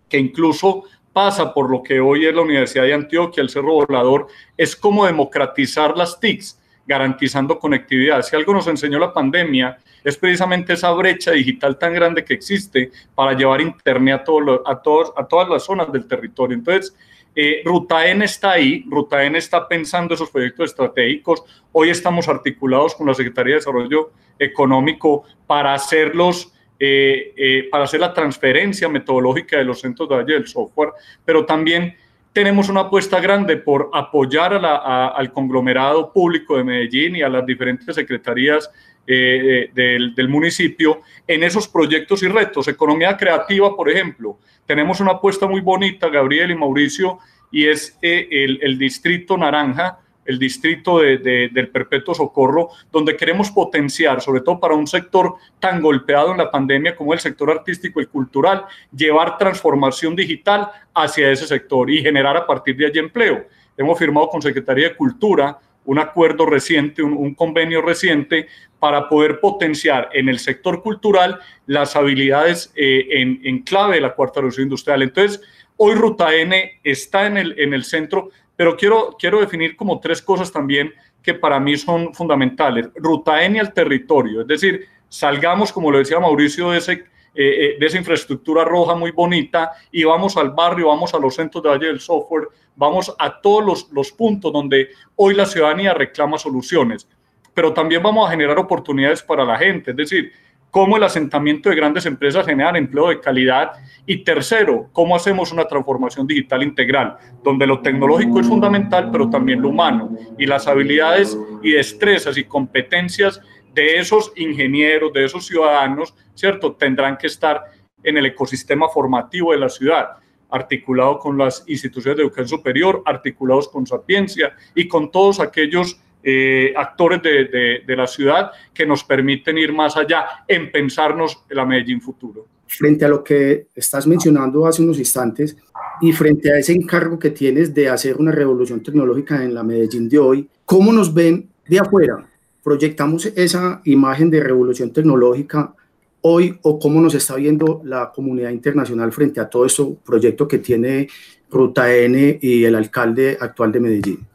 que 0.08 0.18
incluso 0.18 0.84
pasa 1.12 1.54
por 1.54 1.70
lo 1.72 1.82
que 1.82 2.00
hoy 2.00 2.26
es 2.26 2.36
la 2.36 2.42
Universidad 2.42 2.84
de 2.84 2.94
Antioquia, 2.94 3.42
el 3.42 3.50
Cerro 3.50 3.74
Volador, 3.74 4.28
es 4.56 4.76
como 4.76 5.06
democratizar 5.06 5.98
las 5.98 6.20
TICs, 6.20 6.59
garantizando 6.90 7.60
conectividad. 7.60 8.24
Si 8.24 8.36
algo 8.36 8.52
nos 8.52 8.66
enseñó 8.66 8.98
la 8.98 9.14
pandemia 9.14 9.78
es 10.04 10.18
precisamente 10.18 10.74
esa 10.74 10.92
brecha 10.92 11.32
digital 11.32 11.78
tan 11.78 11.94
grande 11.94 12.26
que 12.26 12.34
existe 12.34 12.92
para 13.14 13.34
llevar 13.34 13.62
Internet 13.62 14.22
a, 14.22 14.24
todo 14.24 14.68
a, 14.68 14.82
todos, 14.82 15.14
a 15.16 15.24
todas 15.24 15.48
las 15.50 15.64
zonas 15.64 15.92
del 15.92 16.08
territorio. 16.08 16.58
Entonces, 16.58 16.96
eh, 17.36 17.62
Ruta 17.64 18.08
N 18.08 18.26
está 18.26 18.54
ahí, 18.54 18.84
Ruta 18.90 19.24
N 19.24 19.38
está 19.38 19.68
pensando 19.68 20.16
esos 20.16 20.32
proyectos 20.32 20.72
estratégicos. 20.72 21.44
Hoy 21.72 21.92
estamos 21.92 22.28
articulados 22.28 22.96
con 22.96 23.06
la 23.06 23.14
Secretaría 23.14 23.54
de 23.54 23.60
Desarrollo 23.60 24.12
Económico 24.40 25.26
para 25.46 25.76
hacerlos. 25.76 26.54
Eh, 26.82 27.34
eh, 27.36 27.68
para 27.70 27.84
hacer 27.84 28.00
la 28.00 28.14
transferencia 28.14 28.88
metodológica 28.88 29.58
de 29.58 29.66
los 29.66 29.82
centros 29.82 30.08
de 30.08 30.16
Valle 30.16 30.34
del 30.36 30.48
Software, 30.48 30.92
pero 31.26 31.46
también 31.46 31.94
tenemos 32.34 32.70
una 32.70 32.82
apuesta 32.82 33.20
grande 33.20 33.58
por 33.58 33.90
apoyar 33.94 34.54
al 34.64 35.34
conglomerado 35.34 36.14
público 36.14 36.58
de 36.58 36.64
Medellín 36.64 37.16
y 37.16 37.22
a 37.22 37.30
las 37.30 37.46
diferentes 37.46 37.96
secretarías 37.96 38.70
eh, 39.08 39.72
del, 39.74 40.30
municipio 40.30 41.02
en 41.26 41.44
esos 41.44 41.68
proyectos 41.68 42.22
y 42.22 42.28
retos. 42.28 42.68
Economía 42.68 43.18
creativa, 43.18 43.76
por 43.76 43.90
ejemplo. 43.90 44.38
Tenemos 44.68 45.00
una 45.00 45.14
apuesta 45.14 45.48
muy 45.48 45.62
bonita, 45.62 46.10
Gabriel 46.10 46.52
y 46.52 46.56
Mauricio, 46.56 47.18
y 47.52 47.66
es 47.66 47.98
eh, 48.04 48.28
el, 48.62 48.78
distrito 48.78 49.36
naranja, 49.36 50.00
el 50.30 50.38
distrito 50.38 51.00
del 51.00 51.70
perpetuo 51.74 52.14
socorro, 52.14 52.70
donde 52.92 53.18
queremos 53.18 53.50
potenciar, 53.50 54.22
sobre 54.22 54.42
todo 54.42 54.60
para 54.60 54.76
un 54.76 54.86
sector 54.86 55.38
tan 55.60 55.82
golpeado 55.82 56.32
en 56.32 56.38
la 56.38 56.52
pandemia 56.52 56.96
como 56.96 57.14
el 57.14 57.20
sector 57.20 57.50
artístico 57.50 58.00
y 58.00 58.06
cultural, 58.06 58.64
llevar 58.96 59.40
transformación 59.40 60.16
digital 60.16 60.70
hacia 60.94 61.32
ese 61.32 61.48
sector 61.48 61.90
y 61.90 62.04
generar 62.04 62.38
a 62.38 62.46
partir 62.46 62.78
de 62.78 62.86
allí 62.86 63.00
empleo. 63.00 63.44
Hemos 63.76 63.98
firmado 63.98 64.30
con 64.30 64.40
Secretaría 64.40 64.90
de 64.90 64.96
Cultura 64.96 65.58
un 65.86 65.98
acuerdo 65.98 66.46
reciente, 66.46 67.02
un, 67.02 67.34
convenio 67.34 67.82
reciente 67.82 68.50
para 68.78 69.10
poder 69.10 69.40
potenciar 69.40 70.10
en 70.14 70.30
el 70.30 70.38
sector 70.38 70.84
cultural 70.84 71.40
las 71.66 71.96
habilidades 71.96 72.72
eh, 72.76 73.08
en, 73.44 73.64
clave 73.64 73.96
de 73.96 74.02
la 74.02 74.14
cuarta 74.14 74.42
revolución 74.42 74.66
industrial. 74.66 75.02
Entonces, 75.02 75.42
hoy 75.78 75.96
Ruta 75.96 76.36
N 76.36 76.80
está 76.84 77.26
en 77.26 77.38
el, 77.38 77.60
en 77.60 77.74
el 77.74 77.84
centro, 77.84 78.30
pero 78.60 78.76
quiero, 78.76 79.16
quiero 79.18 79.40
definir 79.40 79.78
como 79.78 80.02
tres 80.02 80.22
cosas 80.22 80.52
también 80.52 80.94
que 81.24 81.34
para 81.34 81.62
mí 81.62 81.78
son 81.78 82.14
fundamentales. 82.14 82.90
Ruta 82.94 83.42
N 83.42 83.58
al 83.58 83.74
territorio, 83.74 84.42
es 84.42 84.48
decir, 84.48 84.86
salgamos, 85.08 85.72
como 85.72 85.90
lo 85.90 85.98
decía 85.98 86.20
Mauricio, 86.20 86.72
de 86.72 86.78
ese 86.80 86.92
eh, 86.92 87.06
eh, 87.36 87.78
de 87.80 87.86
esa 87.86 87.98
infraestructura 87.98 88.66
roja 88.66 88.96
muy 88.96 89.12
bonita 89.12 89.72
y 89.94 90.04
vamos 90.04 90.36
al 90.36 90.50
barrio, 90.50 90.88
vamos 90.88 91.14
a 91.14 91.20
los 91.20 91.36
centros 91.36 91.64
de 91.64 91.70
Valle 91.70 91.88
del 91.88 92.02
Software, 92.02 92.50
vamos 92.76 93.16
a 93.18 93.40
todos 93.40 93.64
los, 93.64 93.90
los 93.94 94.12
puntos 94.12 94.52
donde 94.52 94.90
hoy 95.16 95.36
la 95.36 95.46
ciudadanía 95.46 95.94
reclama 95.94 96.38
soluciones, 96.38 97.08
pero 97.54 97.72
también 97.72 98.04
vamos 98.04 98.28
a 98.28 98.32
generar 98.32 98.60
oportunidades 98.60 99.24
para 99.24 99.46
la 99.46 99.58
gente, 99.58 99.92
es 99.92 99.98
decir, 99.98 100.34
cómo 100.72 100.98
el 100.98 101.04
asentamiento 101.04 101.70
de 101.70 101.76
grandes 101.76 102.06
empresas 102.06 102.46
genera 102.46 102.78
empleo 102.78 103.10
de 103.10 103.20
calidad 103.20 103.72
y 104.06 104.24
tercero, 104.24 104.90
cómo 104.92 105.16
hacemos 105.16 105.52
una 105.52 105.66
transformación 105.66 106.28
digital 106.28 106.64
integral, 106.64 107.18
donde 107.44 107.68
lo 107.68 107.82
tecnológico 107.82 108.40
es 108.40 108.48
fundamental, 108.48 109.10
pero 109.12 109.30
también 109.30 109.62
lo 109.62 109.70
humano 109.70 110.16
y 110.38 110.46
las 110.46 110.68
habilidades 110.68 111.38
y 111.64 111.72
destrezas 111.72 112.38
y 112.38 112.44
competencias 112.44 113.42
de 113.74 113.98
esos 113.98 114.32
ingenieros, 114.36 115.14
de 115.14 115.26
esos 115.26 115.46
ciudadanos, 115.46 116.16
¿cierto? 116.34 116.74
Tendrán 116.74 117.18
que 117.18 117.28
estar 117.28 117.64
en 118.04 118.18
el 118.18 118.26
ecosistema 118.26 118.90
formativo 118.90 119.52
de 119.52 119.60
la 119.60 119.70
ciudad, 119.70 120.18
articulado 120.50 121.20
con 121.20 121.38
las 121.38 121.64
instituciones 121.68 122.18
de 122.18 122.24
educación 122.24 122.48
superior, 122.48 123.04
articulados 123.06 123.68
con 123.70 123.86
Sapiencia 123.86 124.54
y 124.74 124.88
con 124.88 125.12
todos 125.12 125.40
aquellos 125.40 126.02
eh, 126.24 126.74
actores 126.76 127.22
de, 127.22 127.82
de, 127.86 127.96
la 127.96 128.08
ciudad 128.08 128.52
que 128.74 128.86
nos 128.86 129.04
permiten 129.04 129.58
ir 129.58 129.72
más 129.72 129.96
allá 129.96 130.26
en 130.48 130.72
pensarnos 130.72 131.44
la 131.50 131.66
Medellín 131.66 132.02
futuro. 132.02 132.46
Frente 132.68 133.06
a 133.06 133.08
lo 133.08 133.24
que 133.24 133.68
estás 133.74 134.06
mencionando 134.06 134.66
hace 134.66 134.82
unos 134.82 135.00
instantes 135.00 135.58
y 136.02 136.12
frente 136.12 136.52
a 136.52 136.58
ese 136.58 136.74
encargo 136.74 137.18
que 137.18 137.32
tienes 137.32 137.74
de 137.74 137.90
hacer 137.90 138.18
una 138.18 138.32
revolución 138.32 138.84
tecnológica 138.84 139.44
en 139.44 139.54
la 139.54 139.64
Medellín 139.64 140.08
de 140.08 140.20
hoy, 140.20 140.50
¿cómo 140.66 140.92
nos 140.92 141.14
ven 141.14 141.50
de 141.68 141.80
afuera? 141.80 142.30
proyectamos 142.64 143.26
esa 143.36 143.82
imagen 143.86 144.30
de 144.30 144.42
revolución 144.42 144.92
tecnológica 144.92 145.74
hoy 146.22 146.60
o 146.62 146.78
cómo 146.78 147.02
nos 147.02 147.16
está 147.16 147.36
viendo 147.36 147.82
la 147.84 148.12
comunidad 148.12 148.52
internacional 148.52 149.12
frente 149.12 149.40
a 149.40 149.50
todo 149.50 149.66
este 149.66 149.84
proyecto 150.06 150.48
que 150.48 150.60
tiene 150.60 151.08
Ruta 151.50 151.92
N 151.92 152.38
y 152.42 152.64
el 152.64 152.76
alcalde 152.76 153.38
actual 153.40 153.72
de 153.72 153.80
Medellín? 153.80 154.29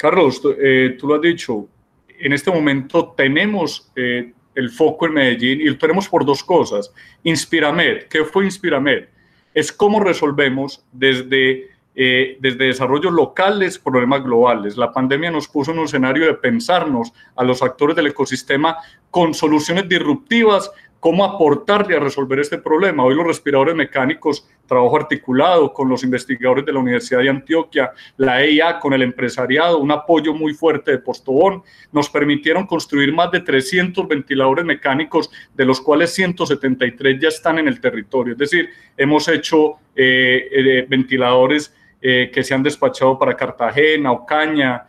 Carlos, 0.00 0.40
eh, 0.58 0.96
tú 0.98 1.08
lo 1.08 1.16
has 1.16 1.20
dicho, 1.20 1.68
en 2.08 2.32
este 2.32 2.50
momento 2.50 3.12
tenemos 3.14 3.92
eh, 3.94 4.32
el 4.54 4.70
foco 4.70 5.04
en 5.04 5.12
Medellín 5.12 5.60
y 5.60 5.64
lo 5.64 5.76
tenemos 5.76 6.08
por 6.08 6.24
dos 6.24 6.42
cosas. 6.42 6.90
Inspiramed, 7.22 8.04
¿qué 8.04 8.24
fue 8.24 8.46
Inspiramed? 8.46 9.08
Es 9.52 9.70
cómo 9.70 10.00
resolvemos 10.00 10.82
desde, 10.90 11.68
eh, 11.94 12.38
desde 12.40 12.64
desarrollos 12.64 13.12
locales 13.12 13.78
problemas 13.78 14.24
globales. 14.24 14.78
La 14.78 14.90
pandemia 14.90 15.30
nos 15.30 15.48
puso 15.48 15.72
en 15.72 15.80
un 15.80 15.84
escenario 15.84 16.24
de 16.24 16.32
pensarnos 16.32 17.12
a 17.36 17.44
los 17.44 17.62
actores 17.62 17.94
del 17.94 18.06
ecosistema 18.06 18.78
con 19.10 19.34
soluciones 19.34 19.86
disruptivas 19.86 20.70
cómo 21.00 21.24
aportarle 21.24 21.96
a 21.96 22.00
resolver 22.00 22.38
este 22.38 22.58
problema. 22.58 23.02
Hoy 23.02 23.14
los 23.14 23.26
respiradores 23.26 23.74
mecánicos, 23.74 24.46
trabajo 24.66 24.98
articulado 24.98 25.72
con 25.72 25.88
los 25.88 26.04
investigadores 26.04 26.66
de 26.66 26.74
la 26.74 26.78
Universidad 26.78 27.20
de 27.20 27.30
Antioquia, 27.30 27.92
la 28.18 28.44
EIA, 28.44 28.78
con 28.78 28.92
el 28.92 29.02
empresariado, 29.02 29.78
un 29.78 29.90
apoyo 29.90 30.34
muy 30.34 30.52
fuerte 30.52 30.92
de 30.92 30.98
Postobón, 30.98 31.62
nos 31.90 32.10
permitieron 32.10 32.66
construir 32.66 33.12
más 33.14 33.30
de 33.32 33.40
300 33.40 34.06
ventiladores 34.06 34.64
mecánicos, 34.64 35.30
de 35.54 35.64
los 35.64 35.80
cuales 35.80 36.14
173 36.14 37.18
ya 37.18 37.28
están 37.28 37.58
en 37.58 37.66
el 37.66 37.80
territorio. 37.80 38.34
Es 38.34 38.38
decir, 38.38 38.68
hemos 38.96 39.26
hecho 39.28 39.76
eh, 39.96 40.48
eh, 40.52 40.86
ventiladores 40.86 41.74
eh, 42.02 42.30
que 42.32 42.44
se 42.44 42.52
han 42.52 42.62
despachado 42.62 43.18
para 43.18 43.36
Cartagena, 43.36 44.12
Ocaña, 44.12 44.86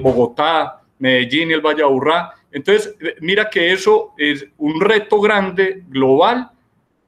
Bogotá, 0.00 0.82
Medellín 0.98 1.50
y 1.50 1.54
el 1.54 1.60
Valle 1.60 1.82
Aburrá 1.82 2.34
entonces, 2.52 2.96
mira 3.20 3.50
que 3.50 3.72
eso 3.72 4.14
es 4.16 4.46
un 4.56 4.80
reto 4.80 5.20
grande, 5.20 5.84
global, 5.88 6.50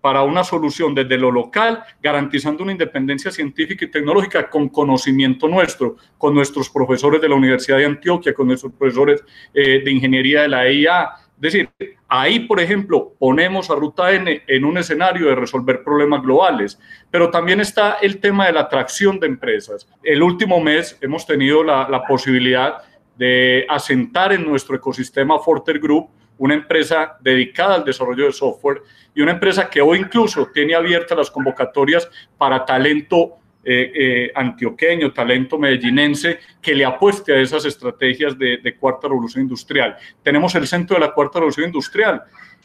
para 0.00 0.22
una 0.22 0.44
solución 0.44 0.94
desde 0.94 1.18
lo 1.18 1.30
local, 1.30 1.82
garantizando 2.02 2.62
una 2.62 2.72
independencia 2.72 3.30
científica 3.30 3.84
y 3.84 3.90
tecnológica 3.90 4.48
con 4.48 4.68
conocimiento 4.68 5.46
nuestro, 5.48 5.96
con 6.16 6.34
nuestros 6.34 6.70
profesores 6.70 7.20
de 7.20 7.28
la 7.28 7.34
Universidad 7.34 7.78
de 7.78 7.86
Antioquia, 7.86 8.34
con 8.34 8.48
nuestros 8.48 8.72
profesores 8.72 9.22
eh, 9.52 9.82
de 9.84 9.90
ingeniería 9.90 10.42
de 10.42 10.48
la 10.48 10.66
EIA. 10.66 11.10
Es 11.36 11.52
decir, 11.52 11.70
ahí, 12.08 12.40
por 12.40 12.60
ejemplo, 12.60 13.14
ponemos 13.18 13.70
a 13.70 13.74
Ruta 13.74 14.12
N 14.12 14.42
en 14.46 14.64
un 14.64 14.78
escenario 14.78 15.26
de 15.28 15.34
resolver 15.34 15.82
problemas 15.82 16.22
globales, 16.22 16.78
pero 17.10 17.30
también 17.30 17.60
está 17.60 17.96
el 18.00 18.20
tema 18.20 18.46
de 18.46 18.52
la 18.52 18.60
atracción 18.60 19.18
de 19.18 19.26
empresas. 19.26 19.88
El 20.02 20.22
último 20.22 20.60
mes 20.60 20.98
hemos 21.00 21.26
tenido 21.26 21.62
la, 21.62 21.88
la 21.88 22.04
posibilidad 22.04 22.82
de 23.20 23.66
asentar 23.68 24.32
en 24.32 24.46
nuestro 24.46 24.74
ecosistema 24.74 25.38
Forter 25.38 25.78
Group, 25.78 26.08
una 26.38 26.54
empresa 26.54 27.18
dedicada 27.20 27.74
al 27.74 27.84
desarrollo 27.84 28.24
de 28.24 28.32
software 28.32 28.80
y 29.14 29.20
una 29.20 29.32
empresa 29.32 29.68
que 29.68 29.82
hoy 29.82 29.98
incluso 29.98 30.48
tiene 30.54 30.74
abiertas 30.74 31.18
las 31.18 31.30
convocatorias 31.30 32.08
para 32.38 32.64
talento 32.64 33.34
eh, 33.62 33.92
eh, 33.94 34.32
antioqueño, 34.34 35.12
talento 35.12 35.58
medellinense, 35.58 36.38
que 36.62 36.74
le 36.74 36.82
apueste 36.82 37.34
a 37.34 37.40
esas 37.42 37.66
estrategias 37.66 38.38
de, 38.38 38.56
de, 38.56 38.74
cuarta 38.76 39.06
revolución 39.06 39.42
industrial. 39.42 39.98
Tenemos 40.22 40.54
el 40.54 40.66
centro 40.66 40.94
de 40.94 41.00
la 41.00 41.12
cuarta 41.12 41.40
revolución 41.40 41.66
industrial 41.66 42.22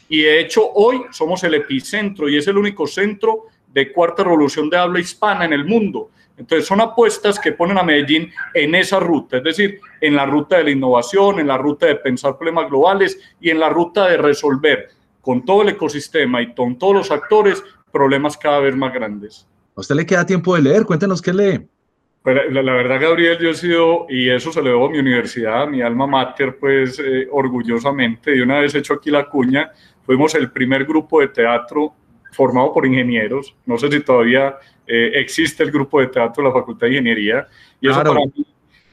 y 0.08 0.22
de 0.22 0.40
hecho 0.40 0.72
hoy 0.72 1.02
somos 1.10 1.44
el 1.44 1.52
epicentro 1.52 2.30
y 2.30 2.38
es 2.38 2.48
el 2.48 2.56
único 2.56 2.86
centro 2.86 3.42
de 3.74 3.92
cuarta 3.92 4.24
revolución 4.24 4.70
de 4.70 4.78
habla 4.78 5.00
hispana 5.00 5.44
en 5.44 5.52
el 5.52 5.66
mundo. 5.66 6.12
Entonces 6.36 6.66
son 6.66 6.80
apuestas 6.80 7.38
que 7.40 7.52
ponen 7.52 7.78
a 7.78 7.82
Medellín 7.82 8.30
en 8.52 8.74
esa 8.74 9.00
ruta, 9.00 9.38
es 9.38 9.44
decir, 9.44 9.80
en 10.00 10.14
la 10.14 10.26
ruta 10.26 10.58
de 10.58 10.64
la 10.64 10.70
innovación, 10.70 11.40
en 11.40 11.46
la 11.46 11.56
ruta 11.56 11.86
de 11.86 11.96
pensar 11.96 12.36
problemas 12.36 12.68
globales 12.68 13.18
y 13.40 13.50
en 13.50 13.58
la 13.58 13.70
ruta 13.70 14.06
de 14.06 14.18
resolver 14.18 14.90
con 15.22 15.44
todo 15.44 15.62
el 15.62 15.70
ecosistema 15.70 16.42
y 16.42 16.54
con 16.54 16.78
todos 16.78 16.94
los 16.94 17.10
actores 17.10 17.62
problemas 17.90 18.36
cada 18.36 18.60
vez 18.60 18.76
más 18.76 18.92
grandes. 18.92 19.48
¿A 19.74 19.80
usted 19.80 19.94
le 19.94 20.06
queda 20.06 20.24
tiempo 20.24 20.54
de 20.54 20.62
leer? 20.62 20.84
Cuéntanos 20.84 21.20
qué 21.20 21.32
lee. 21.32 21.66
Pues 22.22 22.36
la, 22.50 22.62
la, 22.62 22.72
verdad, 22.72 23.00
Gabriel, 23.00 23.38
yo 23.38 23.50
he 23.50 23.54
sido, 23.54 24.06
y 24.08 24.28
eso 24.28 24.52
se 24.52 24.60
lo 24.60 24.70
debo 24.70 24.86
a 24.86 24.90
mi 24.90 24.98
universidad, 24.98 25.62
a 25.62 25.66
mi 25.66 25.80
alma 25.80 26.06
mater, 26.06 26.58
pues 26.58 26.98
eh, 26.98 27.28
orgullosamente, 27.30 28.36
y 28.36 28.40
una 28.40 28.58
vez 28.60 28.74
hecho 28.74 28.94
aquí 28.94 29.10
la 29.10 29.28
cuña, 29.28 29.70
fuimos 30.04 30.34
el 30.34 30.50
primer 30.50 30.84
grupo 30.84 31.20
de 31.20 31.28
teatro 31.28 31.94
formado 32.36 32.72
por 32.72 32.86
ingenieros. 32.86 33.54
No 33.64 33.78
sé 33.78 33.90
si 33.90 34.00
todavía 34.00 34.56
eh, 34.86 35.12
existe 35.14 35.62
el 35.62 35.70
grupo 35.70 36.00
de 36.00 36.08
teatro 36.08 36.42
de 36.42 36.48
la 36.50 36.54
Facultad 36.54 36.86
de 36.86 36.92
Ingeniería. 36.92 37.48
Y 37.80 37.88
eso 37.88 38.02
para 38.02 38.20
mí, 38.20 38.46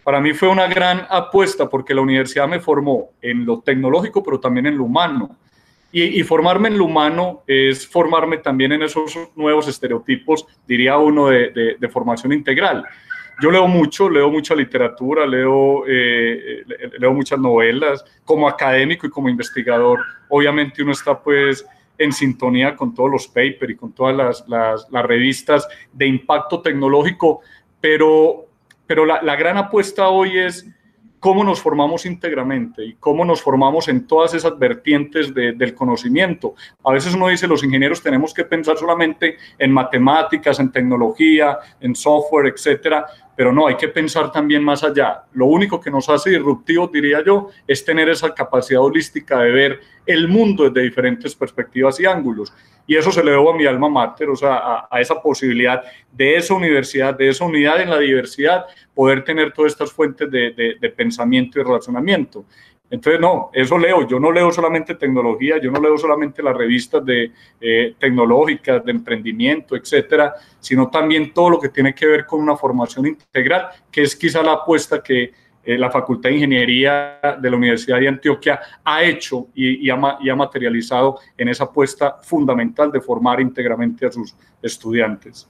para 0.04 0.22
mí 0.22 0.34
fue 0.34 0.48
una 0.48 0.68
gran 0.68 1.06
apuesta 1.10 1.70
porque 1.70 1.94
la 1.94 2.02
universidad 2.02 2.48
me 2.48 2.60
formó 2.60 3.10
en 3.22 3.46
lo 3.46 3.60
tecnológico, 3.60 4.24
pero 4.24 4.40
también 4.40 4.68
en 4.68 4.78
lo 4.78 4.86
humano. 4.86 5.38
Y, 5.92 6.20
y, 6.20 6.24
formarme 6.24 6.70
en 6.70 6.78
lo 6.80 6.86
humano 6.86 7.44
es 7.46 7.88
formarme 7.88 8.38
también 8.38 8.72
en 8.72 8.82
esos 8.82 9.16
nuevos 9.36 9.68
estereotipos, 9.68 10.44
diría 10.68 10.98
uno, 10.98 11.28
de, 11.28 11.52
de, 11.52 11.76
de 11.80 11.90
formación 11.90 12.34
integral. 12.34 12.84
Yo 13.42 13.50
leo 13.52 13.68
mucho, 13.68 14.10
leo 14.10 14.30
mucha 14.30 14.56
literatura, 14.56 15.26
leo, 15.26 15.84
eh, 15.88 16.64
leo 17.00 17.14
muchas 17.14 17.40
novelas. 17.40 18.04
Como 18.24 18.48
académico 18.48 19.08
y 19.08 19.10
como 19.10 19.30
investigador, 19.30 20.00
obviamente 20.30 20.84
uno 20.84 20.92
está 20.92 21.20
pues 21.20 21.66
en 21.98 22.12
sintonía 22.12 22.76
con 22.76 22.94
todos 22.94 23.12
los 23.12 23.28
papers 23.28 23.72
y 23.72 23.76
con 23.76 23.92
todas 23.94 24.16
las, 24.16 24.48
las, 24.48 24.90
las 24.90 25.06
revistas 25.06 25.68
de 25.92 26.08
impacto 26.08 26.62
tecnológico, 26.62 27.42
pero, 27.80 28.48
pero 28.88 29.06
la, 29.06 29.22
la, 29.22 29.36
gran 29.36 29.58
apuesta 29.58 30.10
hoy 30.10 30.38
es 30.38 30.68
cómo 31.24 31.46
nos 31.46 31.62
formamos 31.62 32.06
íntegramente 32.06 32.84
y 32.84 32.96
cómo 32.96 33.24
nos 33.24 33.42
formamos 33.42 33.88
en 33.88 34.06
todas 34.06 34.34
esas 34.34 34.60
vertientes 34.60 35.34
de, 35.34 35.54
del 35.54 35.74
conocimiento. 35.74 36.54
A 36.84 36.92
veces 36.92 37.14
uno 37.16 37.30
dice, 37.30 37.48
los 37.48 37.64
ingenieros 37.64 38.04
tenemos 38.04 38.34
que 38.34 38.44
pensar 38.44 38.76
solamente 38.76 39.38
en 39.58 39.72
matemáticas, 39.72 40.60
en 40.60 40.70
tecnología, 40.70 41.60
en 41.80 41.96
software, 41.96 42.48
etcétera, 42.48 43.06
pero 43.38 43.54
no, 43.54 43.68
hay 43.68 43.78
que 43.78 43.88
pensar 43.88 44.34
también 44.34 44.66
más 44.66 44.84
allá. 44.84 45.24
Lo 45.32 45.46
único 45.46 45.80
que 45.80 45.90
nos 45.90 46.10
hace 46.10 46.32
disruptivos, 46.32 46.92
diría 46.92 47.24
yo, 47.26 47.52
es 47.66 47.86
tener 47.86 48.10
esa 48.10 48.36
capacidad 48.36 48.82
holística 48.82 49.40
de 49.40 49.52
ver 49.52 49.80
el 50.06 50.28
mundo 50.28 50.66
desde 50.66 50.82
diferentes 50.82 51.34
perspectivas 51.36 52.02
y 52.02 52.06
ángulos. 52.06 52.54
Y 52.86 52.96
eso 52.96 53.12
se 53.12 53.24
le 53.24 53.32
debo 53.32 53.54
a 53.54 53.58
mi 53.58 53.66
alma 53.66 53.90
mater, 53.90 54.30
o 54.30 54.36
sea, 54.36 54.56
a, 54.56 54.88
a, 54.92 55.02
esa 55.02 55.22
posibilidad 55.22 55.82
de 56.12 56.36
esa 56.36 56.54
universidad, 56.54 57.16
de 57.16 57.30
esa 57.30 57.46
unidad 57.46 57.82
en 57.82 57.90
la 57.90 58.00
diversidad, 58.00 58.66
poder 58.94 59.24
tener 59.24 59.54
todas 59.54 59.72
estas 59.72 59.92
fuentes 59.92 60.30
de, 60.30 60.52
de, 60.52 60.76
de 60.80 60.90
pensamiento 60.90 61.60
y 61.60 61.64
relacionamiento. 61.64 62.46
Entonces, 62.94 63.20
no, 63.20 63.50
eso 63.54 63.76
leo. 63.76 64.08
Yo 64.08 64.20
no 64.20 64.32
leo 64.32 64.52
solamente 64.52 64.94
tecnología, 64.94 65.58
yo 65.60 65.72
no 65.72 65.82
leo 65.82 65.98
solamente 65.98 66.44
las 66.44 66.56
revistas 66.56 67.04
de, 67.04 67.32
eh, 67.60 67.96
tecnológicas, 67.98 68.86
de 68.86 68.92
emprendimiento, 68.92 69.76
etcétera, 69.76 70.36
sino 70.60 70.92
también 70.92 71.34
todo 71.34 71.50
lo 71.50 71.60
que 71.60 71.70
tiene 71.70 71.96
que 71.96 72.06
ver 72.06 72.28
con 72.28 72.40
una 72.40 72.56
formación 72.56 73.08
integral, 73.08 73.70
que 73.92 74.04
es 74.04 74.16
quizá 74.16 74.44
la 74.44 74.54
apuesta 74.54 75.02
que 75.02 75.34
eh, 75.66 75.78
la 75.78 75.90
Facultad 75.90 76.30
de 76.30 76.36
Ingeniería 76.36 77.20
de 77.40 77.50
la 77.50 77.56
Universidad 77.56 78.00
de 78.00 78.08
Antioquia 78.08 78.60
ha 78.84 79.04
hecho 79.04 79.48
y, 79.56 79.88
y, 79.88 79.90
ha, 79.90 80.18
y 80.20 80.30
ha 80.30 80.36
materializado 80.36 81.20
en 81.38 81.48
esa 81.48 81.66
apuesta 81.66 82.18
fundamental 82.22 82.92
de 82.92 83.00
formar 83.00 83.40
íntegramente 83.40 84.06
a 84.06 84.12
sus 84.12 84.36
estudiantes. 84.62 85.48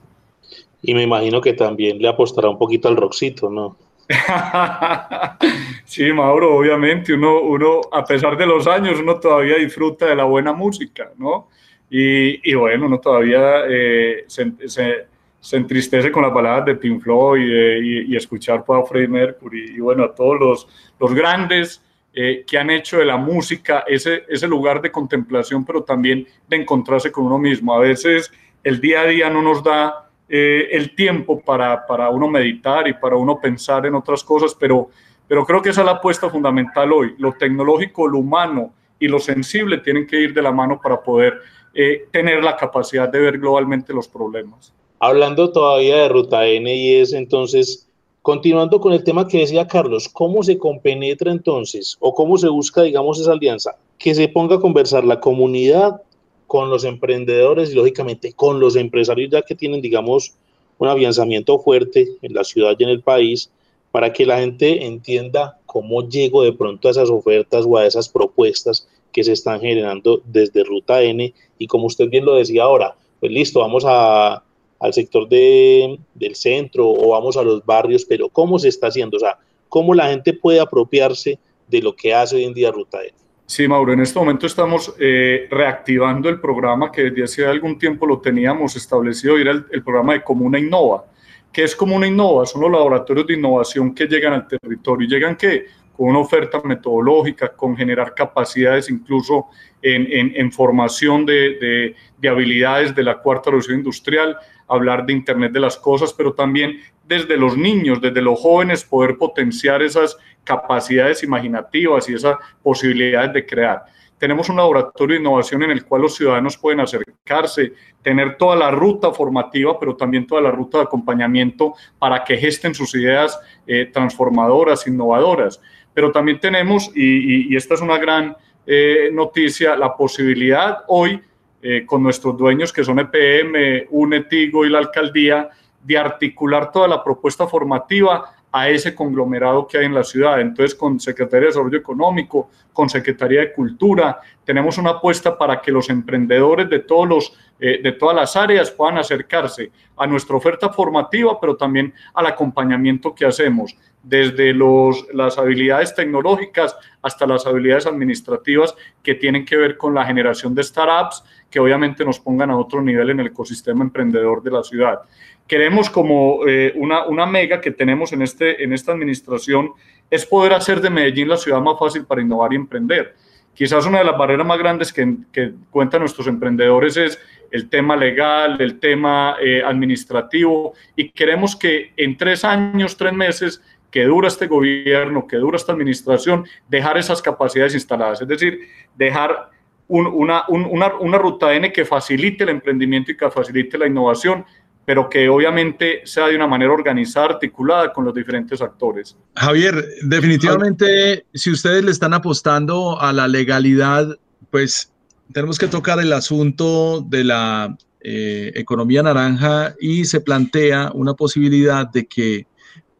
Y 0.82 0.94
me 0.94 1.04
imagino 1.04 1.42
que 1.42 1.54
también 1.54 2.00
le 2.00 2.08
apostará 2.08 2.50
un 2.50 2.58
poquito 2.58 2.88
al 2.88 2.98
roxito, 2.98 3.50
¿no? 3.50 3.78
sí, 5.86 6.12
Mauro, 6.12 6.58
obviamente 6.58 7.14
uno, 7.14 7.42
uno, 7.42 7.82
a 7.92 8.04
pesar 8.04 8.38
de 8.38 8.46
los 8.46 8.68
años, 8.68 9.00
uno 9.00 9.20
todavía 9.20 9.56
disfruta 9.56 10.06
de 10.08 10.16
la 10.16 10.26
buena 10.26 10.54
música, 10.54 11.12
¿no? 11.18 11.48
Y, 11.90 12.52
y 12.52 12.54
bueno, 12.56 12.88
uno 12.88 13.00
todavía 13.00 13.64
eh, 13.70 14.26
se, 14.28 14.52
se, 14.68 15.08
se, 15.44 15.58
entristece 15.58 16.12
con 16.12 16.24
las 16.24 16.34
baladas 16.34 16.66
de 16.66 16.76
Pink 16.76 17.02
Floyd 17.02 17.42
eh, 17.42 17.80
y, 17.84 18.14
y, 18.14 18.16
escuchar 18.16 18.64
a 18.68 18.84
Freddie 18.84 19.08
Mercury 19.08 19.76
y 19.76 19.80
bueno, 19.80 20.04
a 20.06 20.16
todos 20.16 20.40
los, 20.40 20.68
los 21.00 21.14
grandes 21.14 21.84
eh, 22.16 22.44
que 22.46 22.60
han 22.60 22.70
hecho 22.70 23.00
de 23.00 23.06
la 23.06 23.18
música 23.18 23.84
ese, 23.88 24.24
ese 24.28 24.48
lugar 24.48 24.80
de 24.84 24.92
contemplación, 24.92 25.66
pero 25.66 25.84
también 25.84 26.28
de 26.48 26.58
encontrarse 26.58 27.12
con 27.12 27.26
uno 27.26 27.40
mismo. 27.40 27.74
A 27.74 27.80
veces 27.80 28.32
el 28.64 28.80
día 28.80 29.02
a 29.02 29.06
día 29.06 29.32
no 29.32 29.42
nos 29.42 29.64
da 29.64 30.12
eh, 30.30 30.70
el 30.72 30.94
tiempo 30.94 31.42
para, 31.42 31.88
para, 31.88 32.10
uno 32.10 32.28
meditar 32.28 32.88
y 32.88 32.94
para 32.94 33.16
uno 33.16 33.40
pensar 33.40 33.88
en 33.88 33.96
otras 33.96 34.24
cosas, 34.24 34.54
pero, 34.54 34.92
pero 35.28 35.44
creo 35.44 35.60
que 35.60 35.70
esa 35.70 35.82
es 35.82 35.86
la 35.86 35.94
apuesta 35.94 36.30
fundamental 36.30 36.92
hoy. 36.94 37.16
Lo 37.18 37.34
tecnológico, 37.34 38.08
lo 38.08 38.20
humano 38.20 38.72
y 39.00 39.08
lo 39.08 39.18
sensible 39.18 39.80
tienen 39.80 40.06
que 40.06 40.20
ir 40.20 40.36
de 40.36 40.42
la 40.44 40.52
mano 40.52 40.80
para 40.80 41.02
poder 41.02 41.42
eh, 41.74 42.06
tener 42.12 42.44
la 42.44 42.56
capacidad 42.56 43.10
de 43.10 43.20
ver 43.20 43.40
globalmente 43.40 43.92
los 43.92 44.08
problemas. 44.08 44.72
Hablando 45.06 45.52
todavía 45.52 45.98
de 45.98 46.08
Ruta 46.08 46.48
N 46.48 46.74
y 46.74 46.94
es 46.96 47.12
entonces, 47.12 47.90
continuando 48.22 48.80
con 48.80 48.94
el 48.94 49.04
tema 49.04 49.28
que 49.28 49.40
decía 49.40 49.68
Carlos, 49.68 50.08
¿cómo 50.08 50.44
se 50.44 50.58
compenetra 50.58 51.30
entonces 51.30 51.98
o 52.00 52.14
cómo 52.14 52.38
se 52.38 52.48
busca, 52.48 52.84
digamos, 52.84 53.20
esa 53.20 53.34
alianza? 53.34 53.76
Que 53.98 54.16
se 54.16 54.30
ponga 54.30 54.56
a 54.56 54.60
conversar 54.62 55.04
la 55.04 55.20
comunidad 55.20 56.02
con 56.48 56.70
los 56.70 56.86
emprendedores 56.86 57.70
y 57.70 57.76
lógicamente 57.76 58.32
con 58.32 58.62
los 58.62 58.78
empresarios 58.78 59.30
ya 59.30 59.42
que 59.42 59.56
tienen, 59.56 59.82
digamos, 59.82 60.36
un 60.78 60.88
afianzamiento 60.88 61.60
fuerte 61.60 62.08
en 62.22 62.34
la 62.34 62.46
ciudad 62.46 62.74
y 62.80 62.84
en 62.86 62.90
el 62.90 63.02
país 63.02 63.52
para 63.92 64.14
que 64.14 64.26
la 64.26 64.40
gente 64.40 64.86
entienda 64.86 65.60
cómo 65.66 66.08
llego 66.08 66.44
de 66.44 66.54
pronto 66.54 66.88
a 66.88 66.92
esas 66.92 67.10
ofertas 67.10 67.66
o 67.68 67.76
a 67.76 67.86
esas 67.86 68.08
propuestas 68.08 68.88
que 69.12 69.26
se 69.26 69.34
están 69.34 69.60
generando 69.60 70.22
desde 70.24 70.64
Ruta 70.64 71.02
N 71.02 71.34
y 71.58 71.68
como 71.68 71.88
usted 71.88 72.08
bien 72.08 72.24
lo 72.24 72.36
decía 72.36 72.64
ahora, 72.64 72.96
pues 73.20 73.34
listo, 73.34 73.60
vamos 73.60 73.84
a, 73.86 74.44
al 74.84 74.94
sector 74.94 75.30
de, 75.30 75.98
del 76.14 76.36
centro 76.36 76.90
o 76.90 77.12
vamos 77.12 77.38
a 77.38 77.44
los 77.44 77.66
barrios, 77.66 78.04
pero 78.04 78.28
¿cómo 78.28 78.60
se 78.60 78.68
está 78.68 78.88
haciendo? 78.88 79.16
O 79.16 79.20
sea, 79.22 79.38
¿cómo 79.70 79.96
la 79.96 80.10
gente 80.10 80.34
puede 80.34 80.60
apropiarse 80.60 81.40
de 81.68 81.82
lo 81.82 81.96
que 81.96 82.14
hace 82.14 82.36
hoy 82.36 82.44
en 82.44 82.54
día 82.54 82.70
Ruta 82.70 83.02
N. 83.02 83.14
Sí, 83.46 83.68
Mauro, 83.68 83.94
en 83.94 84.02
este 84.02 84.20
momento 84.20 84.46
estamos 84.46 84.94
eh, 85.00 85.48
reactivando 85.50 86.30
el 86.30 86.40
programa 86.40 86.92
que 86.92 87.04
desde 87.04 87.24
hace 87.24 87.46
algún 87.46 87.78
tiempo 87.78 88.06
lo 88.06 88.20
teníamos 88.20 88.76
establecido, 88.76 89.38
y 89.38 89.42
era 89.42 89.52
el, 89.52 89.66
el 89.72 89.84
programa 89.84 90.14
de 90.14 90.24
Comuna 90.24 90.60
Innova. 90.60 91.06
¿Qué 91.52 91.64
es 91.64 91.76
Comuna 91.76 92.08
Innova? 92.08 92.46
Son 92.46 92.62
los 92.62 92.72
laboratorios 92.72 93.28
de 93.28 93.36
innovación 93.36 93.94
que 93.94 94.06
llegan 94.06 94.34
al 94.34 94.48
territorio. 94.48 95.08
¿Llegan 95.08 95.38
qué? 95.38 95.68
Con 95.96 96.10
una 96.10 96.20
oferta 96.20 96.62
metodológica, 96.64 97.50
con 97.50 97.78
generar 97.78 98.14
capacidades 98.16 98.90
incluso 98.90 99.48
en, 99.82 100.34
en, 100.36 100.52
formación 100.52 101.26
de, 101.26 101.58
de, 101.60 101.96
de, 102.18 102.30
habilidades 102.30 102.96
de 102.96 103.04
la 103.04 103.18
cuarta 103.18 103.50
revolución 103.50 103.80
industrial, 103.80 104.38
hablar 104.68 105.06
de 105.06 105.14
Internet 105.14 105.52
de 105.52 105.60
las 105.60 105.78
Cosas, 105.78 106.14
pero 106.14 106.34
también 106.34 106.80
desde 107.06 107.38
los 107.38 107.58
niños, 107.58 108.02
desde 108.02 108.22
los 108.22 108.40
jóvenes, 108.40 108.84
poder 108.84 109.18
potenciar 109.18 109.82
esas 109.82 110.18
capacidades 110.44 111.22
imaginativas 111.24 112.10
y 112.10 112.14
esas 112.14 112.38
posibilidades 112.62 113.34
de 113.34 113.46
crear 113.46 113.84
tenemos 114.24 114.48
un 114.48 114.56
laboratorio 114.56 115.16
de 115.16 115.22
innovación 115.22 115.64
en 115.64 115.72
el 115.72 115.84
cual 115.84 116.04
los 116.04 116.16
ciudadanos 116.16 116.58
pueden 116.58 116.80
acercarse, 116.80 117.74
tener 118.02 118.38
toda 118.38 118.56
la 118.56 118.72
ruta 118.72 119.12
formativa, 119.12 119.78
pero 119.78 119.98
también 119.98 120.26
toda 120.26 120.40
la 120.40 120.50
ruta 120.50 120.78
de 120.78 120.86
acompañamiento 120.86 121.74
para 122.00 122.24
que 122.24 122.38
gesten 122.38 122.74
sus 122.74 122.96
ideas 122.96 123.38
eh, 123.68 123.90
transformadoras, 123.92 124.88
innovadoras. 124.88 125.62
Pero 125.94 126.12
también 126.12 126.40
tenemos, 126.40 126.92
y, 126.96 127.02
y, 127.04 127.54
y 127.54 127.56
esta 127.56 127.76
es 127.76 127.82
una 127.82 127.98
gran 127.98 128.36
eh, 128.66 129.10
noticia, 129.12 129.76
la 129.76 129.96
posibilidad 129.96 130.84
hoy 130.88 131.22
eh, 131.62 131.86
con 131.86 132.02
nuestros 132.04 132.38
dueños 132.38 132.72
que 132.72 132.84
son 132.84 133.00
EPM, 133.00 133.88
UNETIGO 133.90 134.66
y 134.66 134.70
la 134.70 134.80
alcaldía, 134.80 135.50
de 135.82 135.98
articular 135.98 136.72
toda 136.72 136.88
la 136.88 137.04
propuesta 137.04 137.46
formativa 137.46 138.34
a 138.52 138.70
ese 138.70 138.94
conglomerado 138.94 139.68
que 139.68 139.78
hay 139.78 139.86
en 139.86 139.94
la 139.94 140.04
ciudad. 140.04 140.40
Entonces, 140.40 140.76
con 140.76 141.00
Secretaría 141.00 141.42
de 141.42 141.48
Desarrollo 141.48 141.78
Económico, 141.78 142.50
con 142.72 142.88
Secretaría 142.88 143.42
de 143.42 143.52
Cultura, 143.52 144.22
tenemos 144.46 144.78
una 144.78 144.92
apuesta 144.92 145.38
para 145.38 145.60
que 145.60 145.72
los 145.72 145.90
emprendedores 145.90 146.70
de, 146.70 146.80
todos 146.80 147.08
los, 147.08 147.40
eh, 147.60 147.82
de 147.82 147.92
todas 147.94 148.16
las 148.16 148.36
áreas 148.36 148.70
puedan 148.70 148.98
acercarse 148.98 149.72
a 149.98 150.06
nuestra 150.06 150.36
oferta 150.36 150.70
formativa, 150.70 151.40
pero 151.40 151.58
también 151.58 151.94
al 152.14 152.28
acompañamiento 152.28 153.14
que 153.16 153.26
hacemos, 153.26 153.76
desde 154.04 154.54
los, 154.54 155.08
las 155.14 155.38
habilidades 155.38 155.96
tecnológicas 155.96 156.76
hasta 157.02 157.26
las 157.26 157.48
habilidades 157.48 157.88
administrativas 157.88 158.76
que 159.02 159.16
tienen 159.16 159.46
que 159.46 159.56
ver 159.56 159.78
con 159.78 159.94
la 159.96 160.06
generación 160.06 160.54
de 160.54 160.64
startups, 160.64 161.24
que 161.50 161.60
obviamente 161.60 162.06
nos 162.06 162.20
pongan 162.20 162.52
a 162.52 162.58
otro 162.58 162.82
nivel 162.82 163.10
en 163.10 163.22
el 163.22 163.28
ecosistema 163.28 163.84
emprendedor 163.84 164.44
de 164.44 164.52
la 164.52 164.64
ciudad 164.64 165.00
queremos 165.48 165.90
como 165.90 166.48
eh, 166.48 166.74
una, 166.76 167.06
una, 167.06 167.26
mega 167.26 167.60
que 167.60 167.72
tenemos 167.72 168.14
en, 168.14 168.22
este, 168.22 168.64
en 168.64 168.74
esta 168.74 168.92
administración 168.92 169.74
es 170.10 170.26
poder 170.26 170.54
hacer 170.54 170.80
de 170.82 170.90
Medellín 170.90 171.28
la 171.28 171.38
ciudad 171.38 171.62
más 171.62 171.78
fácil 171.78 172.06
para 172.06 172.22
innovar 172.22 172.54
y 172.54 172.56
emprender. 172.56 173.16
Quizás 173.54 173.86
una 173.86 174.00
de 174.00 174.06
las 174.06 174.18
barreras 174.18 174.48
más 174.48 174.58
grandes 174.58 174.92
que, 174.92 175.16
que 175.32 175.54
cuentan 175.70 176.00
nuestros 176.00 176.28
emprendedores 176.28 176.98
es 176.98 177.20
el 177.52 177.70
tema 177.70 177.96
legal, 177.96 178.60
el 178.60 178.80
tema 178.80 179.36
eh, 179.40 179.62
administrativo 179.64 180.74
y 180.96 181.10
queremos 181.12 181.56
que 181.56 181.94
en 181.98 182.18
tres 182.18 182.44
años, 182.44 182.98
tres 182.98 183.14
meses 183.14 183.62
que 183.94 184.06
dura 184.06 184.28
este 184.28 184.48
gobierno, 184.48 185.28
que 185.28 185.38
dura 185.38 185.56
esta 185.56 185.72
administración, 185.72 186.48
dejar 186.68 186.98
esas 186.98 187.22
capacidades 187.22 187.76
instaladas, 187.76 188.24
es 188.24 188.28
decir, 188.28 188.62
dejar 188.98 189.52
un, 189.88 190.08
una, 190.08 190.46
un, 190.48 190.66
una, 190.66 190.96
una 190.96 191.20
ruta 191.20 191.54
N 191.54 191.72
que 191.72 191.86
facilite 191.86 192.44
el 192.44 192.50
emprendimiento 192.50 193.12
y 193.12 193.18
que 193.18 193.30
facilite 193.30 193.78
la 193.78 193.86
innovación 193.86 194.46
pero 194.86 195.10
que 195.10 195.30
obviamente 195.30 196.02
sea 196.04 196.28
de 196.28 196.36
una 196.36 196.46
manera 196.46 196.74
organizada, 196.74 197.28
articulada 197.28 197.94
con 197.94 198.04
los 198.04 198.14
diferentes 198.14 198.62
actores. 198.62 199.16
Javier, 199.34 199.82
definitivamente, 200.02 201.26
si 201.34 201.52
ustedes 201.52 201.86
le 201.86 201.92
están 201.92 202.14
apostando 202.14 203.00
a 203.00 203.14
la 203.14 203.30
legalidad, 203.30 204.18
pues 204.50 204.92
tenemos 205.32 205.58
que 205.58 205.68
tocar 205.68 206.00
el 206.00 206.12
asunto 206.12 207.00
de 207.00 207.24
la 207.24 207.78
eh, 208.02 208.52
economía 208.56 209.04
naranja 209.04 209.74
y 209.80 210.04
se 210.04 210.20
plantea 210.20 210.92
una 210.94 211.14
posibilidad 211.14 211.90
de 211.90 212.06
que 212.06 212.46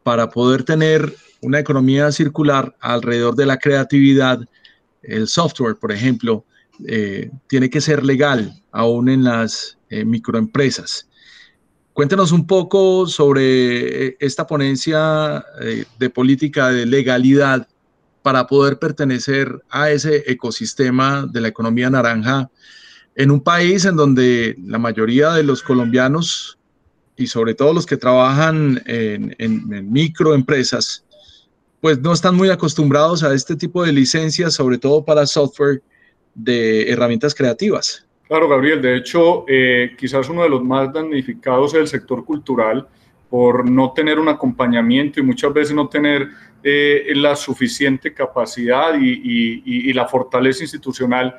para 0.04 0.28
poder 0.28 0.62
tener 0.62 1.16
una 1.40 1.58
economía 1.58 2.12
circular 2.12 2.76
alrededor 2.80 3.34
de 3.34 3.46
la 3.46 3.58
creatividad, 3.58 4.38
el 5.02 5.26
software, 5.26 5.76
por 5.76 5.90
ejemplo, 5.90 6.44
eh, 6.86 7.30
tiene 7.48 7.70
que 7.70 7.80
ser 7.80 8.04
legal 8.04 8.52
aún 8.70 9.08
en 9.08 9.24
las 9.24 9.78
eh, 9.88 10.04
microempresas. 10.04 11.08
Cuéntenos 11.92 12.32
un 12.32 12.46
poco 12.46 13.06
sobre 13.06 14.08
eh, 14.08 14.16
esta 14.20 14.46
ponencia 14.46 15.44
de 15.98 16.10
política 16.10 16.68
de 16.68 16.84
legalidad 16.86 17.66
para 18.22 18.46
poder 18.46 18.78
pertenecer 18.78 19.62
a 19.70 19.90
ese 19.90 20.24
ecosistema 20.26 21.26
de 21.30 21.40
la 21.40 21.48
economía 21.48 21.88
naranja 21.90 22.50
en 23.14 23.30
un 23.30 23.40
país 23.40 23.84
en 23.84 23.96
donde 23.96 24.56
la 24.64 24.78
mayoría 24.78 25.32
de 25.32 25.44
los 25.44 25.62
colombianos 25.62 26.58
y 27.16 27.26
sobre 27.26 27.54
todo 27.54 27.72
los 27.72 27.86
que 27.86 27.96
trabajan 27.96 28.82
en, 28.86 29.92
microempresas, 29.92 31.04
pues 31.80 32.00
no 32.00 32.12
están 32.12 32.34
muy 32.34 32.50
acostumbrados 32.50 33.22
a 33.22 33.34
este 33.34 33.56
tipo 33.56 33.84
de 33.84 33.92
licencias, 33.92 34.54
sobre 34.54 34.78
todo 34.78 35.04
para 35.04 35.26
software 35.26 35.82
de 36.34 36.90
herramientas 36.90 37.34
creativas. 37.34 38.06
Claro, 38.26 38.48
Gabriel. 38.48 38.80
De 38.80 38.96
hecho, 38.96 39.44
eh, 39.46 39.94
quizás 39.98 40.28
uno 40.28 40.42
de 40.42 40.48
los 40.48 40.64
más 40.64 40.92
damnificados 40.92 41.74
es 41.74 41.80
el 41.80 41.88
sector 41.88 42.24
cultural 42.24 42.88
por 43.28 43.68
no 43.68 43.92
tener 43.92 44.18
un 44.18 44.28
acompañamiento 44.28 45.20
y 45.20 45.22
muchas 45.22 45.52
veces 45.52 45.74
no 45.74 45.88
tener 45.88 46.28
eh, 46.62 47.12
la 47.16 47.36
suficiente 47.36 48.14
capacidad 48.14 48.94
y, 48.98 49.92
la 49.92 50.06
fortaleza 50.06 50.62
institucional 50.62 51.34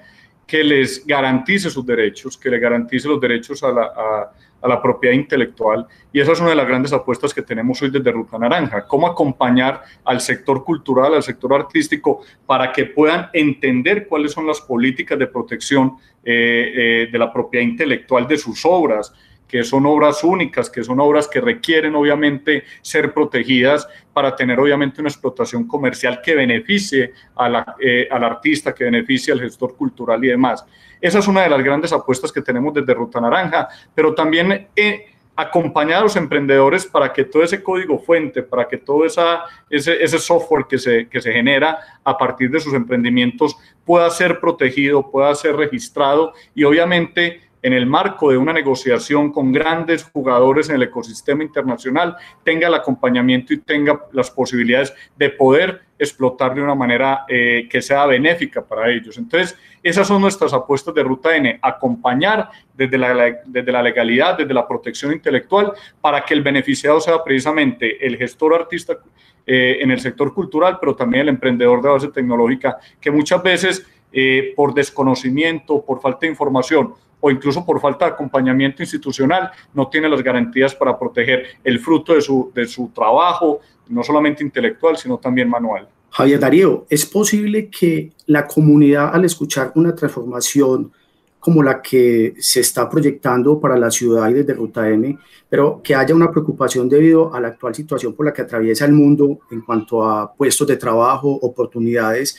que 0.46 0.64
les 0.64 1.06
garantice 1.06 1.70
sus 1.70 1.86
derechos, 1.86 2.38
que 2.38 2.50
le 2.50 2.60
garantice 2.60 3.08
los 3.08 3.20
derechos 3.20 3.64
a 3.64 3.72
la, 3.72 4.32
a 4.66 4.68
la 4.68 4.82
propiedad 4.82 5.14
intelectual. 5.14 5.86
Y 6.12 6.20
esa 6.20 6.32
es 6.32 6.40
una 6.40 6.50
de 6.50 6.56
las 6.56 6.68
grandes 6.68 6.92
apuestas 6.92 7.34
que 7.34 7.44
tenemos 7.44 7.80
hoy 7.84 7.92
desde 7.92 8.12
Ruta 8.12 8.40
Naranja, 8.40 8.88
cómo 8.88 9.06
acompañar 9.06 9.84
al 10.04 10.20
sector 10.20 10.64
cultural, 10.64 11.14
al 11.14 11.22
sector 11.22 11.54
artístico, 11.54 12.22
para 12.48 12.72
que 12.72 12.86
puedan 12.86 13.30
entender 13.32 14.08
cuáles 14.08 14.32
son 14.32 14.48
las 14.48 14.60
políticas 14.60 15.20
de 15.20 15.28
protección 15.28 15.98
eh, 16.24 16.72
eh, 16.76 17.10
de 17.12 17.20
la 17.20 17.32
propiedad 17.32 17.64
intelectual 17.64 18.28
de 18.28 18.38
sus 18.38 18.66
obras 18.66 19.14
que 19.48 19.64
son 19.64 19.86
obras 19.86 20.24
únicas, 20.24 20.70
que 20.70 20.84
son 20.84 21.00
obras 21.00 21.28
que 21.28 21.42
requieren 21.42 21.96
obviamente 21.96 22.64
ser 22.82 23.14
protegidas 23.14 23.88
para 24.14 24.36
tener 24.36 24.60
obviamente 24.60 25.02
una 25.02 25.10
explotación 25.10 25.68
comercial 25.68 26.22
que 26.24 26.36
beneficie 26.36 27.14
a 27.36 27.76
eh, 27.80 28.08
al 28.10 28.24
artista, 28.24 28.74
que 28.74 28.86
beneficie 28.86 29.34
al 29.34 29.42
gestor 29.42 29.76
cultural 29.76 30.24
y 30.24 30.30
demás. 30.30 30.66
Esa 31.00 31.20
es 31.20 31.28
una 31.28 31.44
de 31.44 31.50
las 31.50 31.64
grandes 31.64 31.94
apuestas 31.94 32.32
que 32.32 32.42
tenemos 32.42 32.74
desde 32.74 32.94
Ruta 32.94 33.22
Naranja, 33.22 33.68
pero 33.94 34.14
también... 34.14 34.68
Eh, 34.76 35.12
acompañar 35.36 36.00
a 36.00 36.04
los 36.04 36.16
emprendedores 36.16 36.86
para 36.86 37.12
que 37.12 37.26
todo 37.26 37.44
ese 37.44 37.62
código 37.62 38.00
fuente, 38.00 38.42
para 38.42 38.68
que 38.68 38.78
todo 38.78 39.06
esa, 39.06 39.44
ese, 39.70 40.02
ese 40.02 40.18
software 40.18 40.66
que 40.68 40.78
se, 40.78 41.10
que 41.10 41.20
se 41.20 41.34
genera 41.34 41.78
a 42.04 42.18
partir 42.18 42.50
de 42.50 42.60
sus 42.60 42.74
emprendimientos 42.74 43.58
pueda 43.84 44.10
ser 44.10 44.40
protegido, 44.40 45.12
pueda 45.12 45.36
ser 45.36 45.56
registrado 45.58 46.34
y 46.54 46.64
obviamente 46.64 47.42
en 47.66 47.74
el 47.74 47.88
marco 47.88 48.30
de 48.30 48.38
una 48.38 48.54
negociación 48.54 49.32
con 49.32 49.52
grandes 49.52 50.04
jugadores 50.04 50.70
en 50.70 50.76
el 50.76 50.84
ecosistema 50.84 51.44
internacional, 51.44 52.16
tenga 52.44 52.68
el 52.68 52.76
acompañamiento 52.76 53.56
y 53.56 53.58
tenga 53.58 54.06
las 54.12 54.30
posibilidades 54.30 54.94
de 55.18 55.32
poder 55.32 55.82
explotar 55.98 56.54
de 56.54 56.62
una 56.62 56.76
manera 56.76 57.26
eh, 57.28 57.68
que 57.68 57.82
sea 57.82 58.06
benéfica 58.06 58.64
para 58.64 58.92
ellos. 58.92 59.18
Entonces, 59.18 59.58
esas 59.82 60.08
son 60.08 60.22
nuestras 60.22 60.54
apuestas 60.54 60.94
de 60.94 61.02
Ruta 61.02 61.36
N, 61.36 61.58
acompañar 61.60 62.50
desde 62.72 63.00
la, 63.00 63.36
desde 63.44 63.72
la 63.72 63.82
legalidad, 63.82 64.38
desde 64.38 64.54
la 64.54 64.68
protección 64.68 65.12
intelectual, 65.12 65.74
para 66.00 66.24
que 66.24 66.36
el 66.36 66.44
beneficiado 66.44 67.02
sea 67.02 67.24
precisamente 67.24 68.06
el 68.06 68.16
gestor 68.16 68.54
artista 68.54 69.00
eh, 69.44 69.80
en 69.82 69.90
el 69.90 70.00
sector 70.00 70.36
cultural, 70.36 70.78
pero 70.80 70.96
también 70.96 71.24
el 71.24 71.30
emprendedor 71.30 71.82
de 71.82 71.90
base 71.90 72.10
tecnológica, 72.10 72.78
que 73.02 73.10
muchas 73.10 73.42
veces 73.42 73.88
eh, 74.12 74.54
por 74.56 74.72
desconocimiento, 74.76 75.84
por 75.84 76.00
falta 76.00 76.20
de 76.22 76.28
información 76.28 76.94
o 77.26 77.32
incluso 77.32 77.66
por 77.66 77.82
falta 77.82 78.06
de 78.06 78.12
acompañamiento 78.12 78.84
institucional, 78.84 79.50
no 79.74 79.88
tiene 79.88 80.08
las 80.08 80.22
garantías 80.22 80.76
para 80.76 80.96
proteger 80.96 81.48
el 81.64 81.80
fruto 81.80 82.14
de 82.14 82.22
su, 82.22 82.52
de 82.54 82.68
su 82.68 82.92
trabajo, 82.94 83.62
no 83.90 84.04
solamente 84.04 84.44
intelectual, 84.44 84.96
sino 84.96 85.18
también 85.18 85.50
manual. 85.50 85.88
Javier 86.12 86.40
Darío, 86.40 86.86
¿es 86.88 87.04
posible 87.04 87.68
que 87.72 88.12
la 88.28 88.46
comunidad 88.46 89.10
al 89.12 89.26
escuchar 89.26 89.72
una 89.74 89.96
transformación 89.96 90.92
como 91.40 91.64
la 91.64 91.82
que 91.82 92.36
se 92.40 92.60
está 92.60 92.90
proyectando 92.90 93.60
para 93.60 93.78
la 93.78 93.90
ciudad 93.90 94.30
y 94.30 94.34
desde 94.34 94.54
Ruta 94.54 94.90
M, 94.90 95.18
pero 95.48 95.80
que 95.84 95.94
haya 95.94 96.14
una 96.14 96.32
preocupación 96.32 96.90
debido 96.90 97.34
a 97.34 97.40
la 97.40 97.50
actual 97.50 97.74
situación 97.74 98.14
por 98.14 98.26
la 98.26 98.34
que 98.34 98.42
atraviesa 98.42 98.86
el 98.86 98.94
mundo 98.94 99.40
en 99.52 99.62
cuanto 99.62 100.04
a 100.04 100.34
puestos 100.34 100.68
de 100.68 100.78
trabajo, 100.78 101.30
oportunidades, 101.30 102.36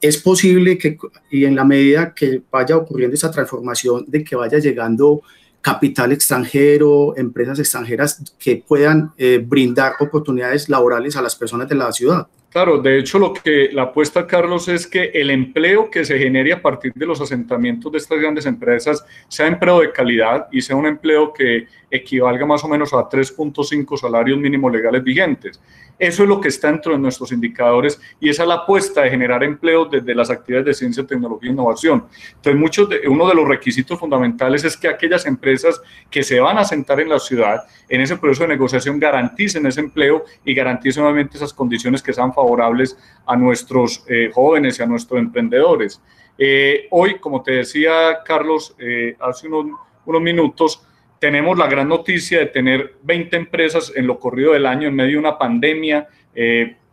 es 0.00 0.18
posible 0.18 0.78
que, 0.78 0.96
y 1.30 1.44
en 1.44 1.56
la 1.56 1.64
medida 1.64 2.14
que 2.14 2.42
vaya 2.50 2.76
ocurriendo 2.76 3.14
esa 3.14 3.30
transformación, 3.30 4.04
de 4.06 4.22
que 4.22 4.36
vaya 4.36 4.58
llegando 4.58 5.22
capital 5.60 6.12
extranjero, 6.12 7.16
empresas 7.16 7.58
extranjeras 7.58 8.22
que 8.38 8.62
puedan 8.66 9.12
eh, 9.18 9.42
brindar 9.44 9.94
oportunidades 10.00 10.68
laborales 10.68 11.16
a 11.16 11.22
las 11.22 11.34
personas 11.34 11.68
de 11.68 11.74
la 11.74 11.92
ciudad. 11.92 12.28
Claro, 12.50 12.78
de 12.78 12.98
hecho 12.98 13.18
lo 13.18 13.34
que 13.34 13.68
la 13.72 13.82
apuesta, 13.82 14.26
Carlos, 14.26 14.68
es 14.68 14.86
que 14.86 15.10
el 15.12 15.30
empleo 15.30 15.90
que 15.90 16.02
se 16.06 16.18
genere 16.18 16.54
a 16.54 16.62
partir 16.62 16.94
de 16.94 17.04
los 17.04 17.20
asentamientos 17.20 17.92
de 17.92 17.98
estas 17.98 18.18
grandes 18.18 18.46
empresas 18.46 19.04
sea 19.28 19.46
empleo 19.46 19.80
de 19.80 19.92
calidad 19.92 20.48
y 20.50 20.62
sea 20.62 20.74
un 20.74 20.86
empleo 20.86 21.30
que 21.30 21.66
equivalga 21.90 22.46
más 22.46 22.64
o 22.64 22.68
menos 22.68 22.92
a 22.94 23.08
3.5 23.08 23.98
salarios 23.98 24.38
mínimos 24.38 24.72
legales 24.72 25.04
vigentes. 25.04 25.60
Eso 25.98 26.22
es 26.22 26.28
lo 26.28 26.40
que 26.40 26.48
está 26.48 26.70
dentro 26.70 26.92
de 26.92 26.98
nuestros 26.98 27.32
indicadores 27.32 28.00
y 28.20 28.28
esa 28.28 28.42
es 28.42 28.48
la 28.48 28.54
apuesta 28.54 29.02
de 29.02 29.10
generar 29.10 29.42
empleo 29.42 29.84
desde 29.84 30.14
las 30.14 30.30
actividades 30.30 30.66
de 30.66 30.74
ciencia, 30.74 31.04
tecnología 31.04 31.50
e 31.50 31.52
innovación. 31.52 32.06
Entonces, 32.36 32.60
muchos 32.60 32.88
de, 32.88 33.08
uno 33.08 33.26
de 33.26 33.34
los 33.34 33.48
requisitos 33.48 33.98
fundamentales 33.98 34.62
es 34.64 34.76
que 34.76 34.86
aquellas 34.86 35.26
empresas 35.26 35.80
que 36.08 36.22
se 36.22 36.38
van 36.38 36.56
a 36.56 36.64
sentar 36.64 37.00
en 37.00 37.08
la 37.08 37.18
ciudad, 37.18 37.64
en 37.88 38.00
ese 38.00 38.16
proceso 38.16 38.44
de 38.44 38.50
negociación, 38.50 39.00
garanticen 39.00 39.66
ese 39.66 39.80
empleo 39.80 40.24
y 40.44 40.54
garanticen 40.54 41.02
obviamente 41.02 41.36
esas 41.36 41.52
condiciones 41.52 42.00
que 42.00 42.12
sean 42.12 42.32
favorables 42.38 42.96
a 43.26 43.36
nuestros 43.36 44.04
eh, 44.08 44.30
jóvenes 44.32 44.78
y 44.78 44.82
a 44.82 44.86
nuestros 44.86 45.18
emprendedores. 45.18 46.00
Eh, 46.38 46.86
hoy, 46.90 47.18
como 47.18 47.42
te 47.42 47.52
decía 47.52 48.20
Carlos, 48.24 48.74
eh, 48.78 49.16
hace 49.18 49.48
unos, 49.48 49.78
unos 50.06 50.22
minutos, 50.22 50.82
tenemos 51.18 51.58
la 51.58 51.66
gran 51.66 51.88
noticia 51.88 52.38
de 52.38 52.46
tener 52.46 52.94
20 53.02 53.36
empresas 53.36 53.92
en 53.94 54.06
lo 54.06 54.20
corrido 54.20 54.52
del 54.52 54.66
año 54.66 54.86
en 54.86 54.94
medio 54.94 55.12
de 55.12 55.18
una 55.18 55.38
pandemia 55.38 56.08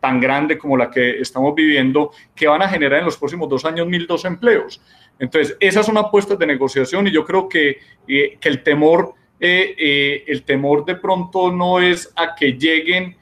tan 0.00 0.18
grande 0.18 0.58
como 0.58 0.76
la 0.76 0.90
que 0.90 1.20
estamos 1.20 1.54
viviendo, 1.54 2.10
que 2.34 2.48
van 2.48 2.62
a 2.62 2.68
generar 2.68 2.98
en 2.98 3.04
los 3.04 3.16
próximos 3.16 3.48
dos 3.48 3.64
años 3.64 3.86
1.002 3.86 4.24
empleos. 4.24 4.80
Entonces, 5.20 5.56
esas 5.60 5.86
son 5.86 5.96
apuestas 5.98 6.36
de 6.36 6.48
negociación 6.48 7.06
y 7.06 7.12
yo 7.12 7.24
creo 7.24 7.48
que, 7.48 7.78
que 8.08 8.38
el, 8.42 8.64
temor, 8.64 9.14
el 9.38 10.42
temor 10.44 10.84
de 10.84 10.96
pronto 10.96 11.52
no 11.52 11.78
es 11.78 12.12
a 12.16 12.34
que 12.34 12.54
lleguen 12.54 13.16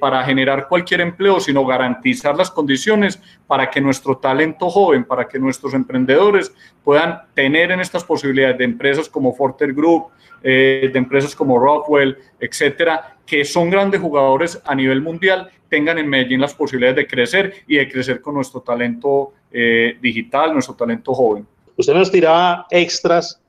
para 0.00 0.24
generar 0.24 0.66
cualquier 0.66 1.00
empleo, 1.00 1.38
sino 1.38 1.64
garantizar 1.64 2.36
las 2.36 2.50
condiciones 2.50 3.20
para 3.46 3.70
que 3.70 3.80
nuestro 3.80 4.16
talento 4.18 4.68
joven, 4.68 5.04
para 5.04 5.28
que 5.28 5.38
nuestros 5.38 5.74
emprendedores 5.74 6.52
puedan 6.82 7.20
tener 7.34 7.70
en 7.70 7.80
estas 7.80 8.02
posibilidades 8.02 8.58
de 8.58 8.64
empresas 8.64 9.08
como 9.08 9.32
Forter 9.32 9.72
Group, 9.72 10.08
eh, 10.42 10.88
de 10.90 10.98
empresas 10.98 11.36
como 11.36 11.58
Rockwell, 11.58 12.16
etcétera, 12.40 13.18
que 13.26 13.44
son 13.44 13.68
grandes 13.68 14.00
jugadores 14.00 14.60
a 14.64 14.74
nivel 14.74 15.02
mundial, 15.02 15.50
tengan 15.68 15.98
en 15.98 16.08
Medellín 16.08 16.40
las 16.40 16.54
posibilidades 16.54 16.96
de 16.96 17.06
crecer 17.06 17.54
y 17.68 17.76
de 17.76 17.88
crecer 17.88 18.20
con 18.20 18.34
nuestro 18.34 18.62
talento 18.62 19.34
eh, 19.52 19.98
digital, 20.00 20.52
nuestro 20.52 20.74
talento 20.74 21.12
joven. 21.12 21.46
Usted 21.76 21.92
nos 21.92 22.10
tiraba 22.10 22.66
extras, 22.70 23.40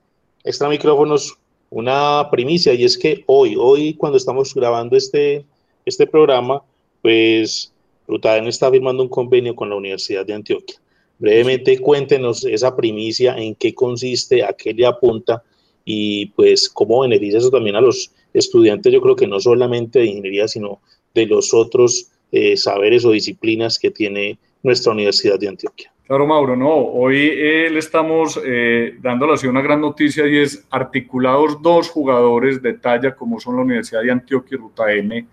extra 0.44 0.68
micrófonos, 0.68 1.38
una 1.70 2.28
primicia, 2.30 2.74
y 2.74 2.84
es 2.84 2.98
que 2.98 3.24
hoy, 3.26 3.56
hoy 3.58 3.94
cuando 3.94 4.18
estamos 4.18 4.54
grabando 4.54 4.96
este, 4.96 5.46
este 5.84 6.06
programa, 6.06 6.62
pues 7.00 7.72
Rutaden 8.06 8.46
está 8.46 8.70
firmando 8.70 9.02
un 9.02 9.08
convenio 9.08 9.54
con 9.54 9.70
la 9.70 9.76
Universidad 9.76 10.24
de 10.26 10.34
Antioquia. 10.34 10.76
Brevemente 11.18 11.78
cuéntenos 11.78 12.44
esa 12.44 12.74
primicia, 12.74 13.36
en 13.36 13.54
qué 13.54 13.74
consiste, 13.74 14.44
a 14.44 14.52
qué 14.52 14.74
le 14.74 14.86
apunta 14.86 15.42
y 15.84 16.26
pues 16.26 16.68
cómo 16.68 17.00
beneficia 17.00 17.38
eso 17.38 17.50
también 17.50 17.76
a 17.76 17.80
los 17.80 18.12
estudiantes, 18.32 18.92
yo 18.92 19.00
creo 19.00 19.16
que 19.16 19.26
no 19.26 19.40
solamente 19.40 19.98
de 19.98 20.06
ingeniería, 20.06 20.48
sino 20.48 20.80
de 21.14 21.26
los 21.26 21.52
otros 21.52 22.08
eh, 22.30 22.56
saberes 22.56 23.04
o 23.04 23.10
disciplinas 23.10 23.78
que 23.78 23.90
tiene 23.90 24.38
nuestra 24.62 24.92
Universidad 24.92 25.38
de 25.38 25.48
Antioquia. 25.48 25.92
Claro, 26.06 26.26
Mauro, 26.26 26.56
no, 26.56 26.74
hoy 26.74 27.30
eh, 27.32 27.70
le 27.70 27.78
estamos 27.78 28.40
eh, 28.44 28.96
dándole 29.00 29.34
así 29.34 29.46
una 29.46 29.62
gran 29.62 29.80
noticia 29.80 30.26
y 30.26 30.38
es 30.38 30.66
articulados 30.70 31.62
dos 31.62 31.88
jugadores 31.88 32.60
de 32.60 32.74
talla 32.74 33.14
como 33.14 33.38
son 33.38 33.56
la 33.56 33.62
Universidad 33.62 34.02
de 34.02 34.10
Antioquia 34.10 34.56
y 34.56 34.58
Ruta 34.58 34.92
N, 34.92 35.26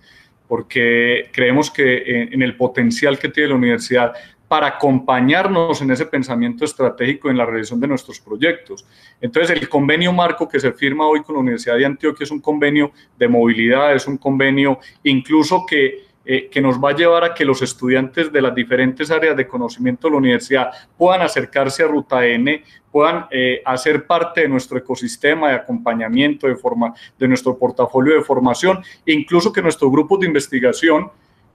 porque 0.50 1.30
creemos 1.32 1.72
que 1.72 2.24
en 2.34 2.42
el 2.42 2.58
potencial 2.58 3.18
que 3.18 3.30
tiene 3.30 3.50
la 3.50 3.56
universidad 3.56 4.14
para 4.50 4.66
acompañarnos 4.66 5.80
en 5.84 5.92
ese 5.92 6.08
pensamiento 6.08 6.66
estratégico 6.66 7.30
en 7.30 7.38
la 7.38 7.46
realización 7.46 7.80
de 7.80 7.88
nuestros 7.88 8.20
proyectos. 8.20 8.84
Entonces, 9.22 9.56
el 9.56 9.70
convenio 9.70 10.12
marco 10.12 10.50
que 10.50 10.60
se 10.60 10.74
firma 10.74 11.08
hoy 11.08 11.22
con 11.22 11.36
la 11.36 11.42
Universidad 11.42 11.78
de 11.78 11.86
Antioquia 11.86 12.24
es 12.24 12.32
un 12.32 12.42
convenio 12.42 12.92
de 13.18 13.28
movilidad, 13.28 13.94
es 13.94 14.08
un 14.08 14.18
convenio 14.18 14.80
incluso 15.04 15.66
que, 15.68 16.08
eh, 16.26 16.50
que 16.50 16.62
nos 16.62 16.84
va 16.84 16.90
a 16.90 16.96
llevar 16.96 17.24
a 17.24 17.34
que 17.36 17.46
los 17.46 17.62
estudiantes 17.62 18.34
de 18.34 18.42
las 18.42 18.56
diferentes 18.56 19.12
áreas 19.12 19.38
de 19.38 19.48
conocimiento 19.48 20.08
de 20.08 20.12
la 20.14 20.18
universidad 20.18 20.72
puedan 20.98 21.22
acercarse 21.22 21.84
a 21.84 21.88
Ruta 21.88 22.26
N, 22.26 22.64
puedan 22.92 23.26
eh, 23.32 23.62
hacer 23.66 24.06
parte 24.06 24.42
de 24.42 24.50
nuestro 24.50 24.78
ecosistema 24.78 25.50
de 25.50 25.56
acompañamiento, 25.56 26.48
de, 26.48 26.56
forma, 26.56 26.94
de 27.18 27.28
nuestro 27.28 27.58
portafolio 27.58 28.16
de 28.16 28.22
formación, 28.22 28.84
e 29.06 29.14
incluso 29.14 29.52
que 29.54 29.62
nuestros 29.62 29.92
grupos 29.92 30.20
de 30.20 30.28
investigación 30.28 31.12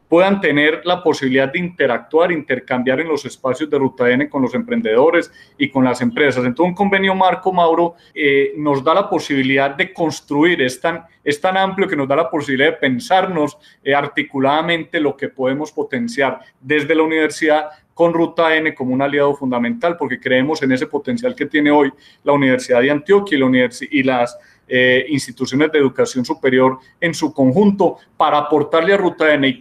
puedan 0.09 0.40
tener 0.40 0.83
la 0.85 1.03
posibilidad 1.03 1.53
de 1.53 1.59
interactuar, 1.59 2.31
intercambiar 2.31 3.01
en 3.01 3.09
los 3.09 3.25
espacios 3.25 3.69
de 3.71 3.79
Ruta 3.79 4.11
N 4.11 4.29
con 4.29 4.43
los 4.43 4.55
emprendedores 4.55 5.33
y 5.59 5.69
con 5.69 5.85
las 5.85 6.01
empresas. 6.01 6.45
Entonces, 6.45 6.71
un 6.71 6.75
convenio 6.75 7.14
marco, 7.14 7.53
Mauro, 7.53 7.95
eh, 8.14 8.53
nos 8.57 8.85
da 8.85 8.95
la 8.95 9.09
posibilidad 9.09 9.75
de 9.75 9.93
construir, 9.93 10.62
es 10.62 10.81
tan, 10.81 11.05
es 11.23 11.40
tan 11.40 11.57
amplio 11.57 11.88
que 11.88 11.97
nos 11.97 12.07
da 12.07 12.17
la 12.17 12.31
posibilidad 12.31 12.73
de 12.73 12.79
pensarnos 12.79 13.59
eh, 13.83 13.95
articuladamente 13.95 15.01
lo 15.01 15.17
que 15.17 15.29
podemos 15.29 15.73
potenciar 15.73 16.40
desde 16.61 16.95
la 16.95 17.03
universidad 17.03 17.69
con 17.95 18.12
Ruta 18.12 18.55
N 18.57 18.75
como 18.75 18.93
un 18.93 19.03
aliado 19.03 19.35
fundamental, 19.35 19.97
porque 19.97 20.19
creemos 20.19 20.62
en 20.62 20.73
ese 20.73 20.87
potencial 20.87 21.35
que 21.35 21.47
tiene 21.47 21.71
hoy 21.71 21.93
la 22.25 22.33
Universidad 22.33 22.81
de 22.81 22.90
Antioquia 22.90 23.38
y, 23.38 23.40
la 23.40 23.71
y 23.90 24.03
las 24.03 24.38
eh, 24.66 25.07
instituciones 25.09 25.70
de 25.72 25.79
educación 25.79 26.24
superior 26.24 26.79
en 27.00 27.12
su 27.14 27.33
conjunto 27.33 27.98
para 28.16 28.38
aportarle 28.38 28.94
a 28.94 28.96
Ruta 28.96 29.33
N 29.35 29.46
y, 29.46 29.61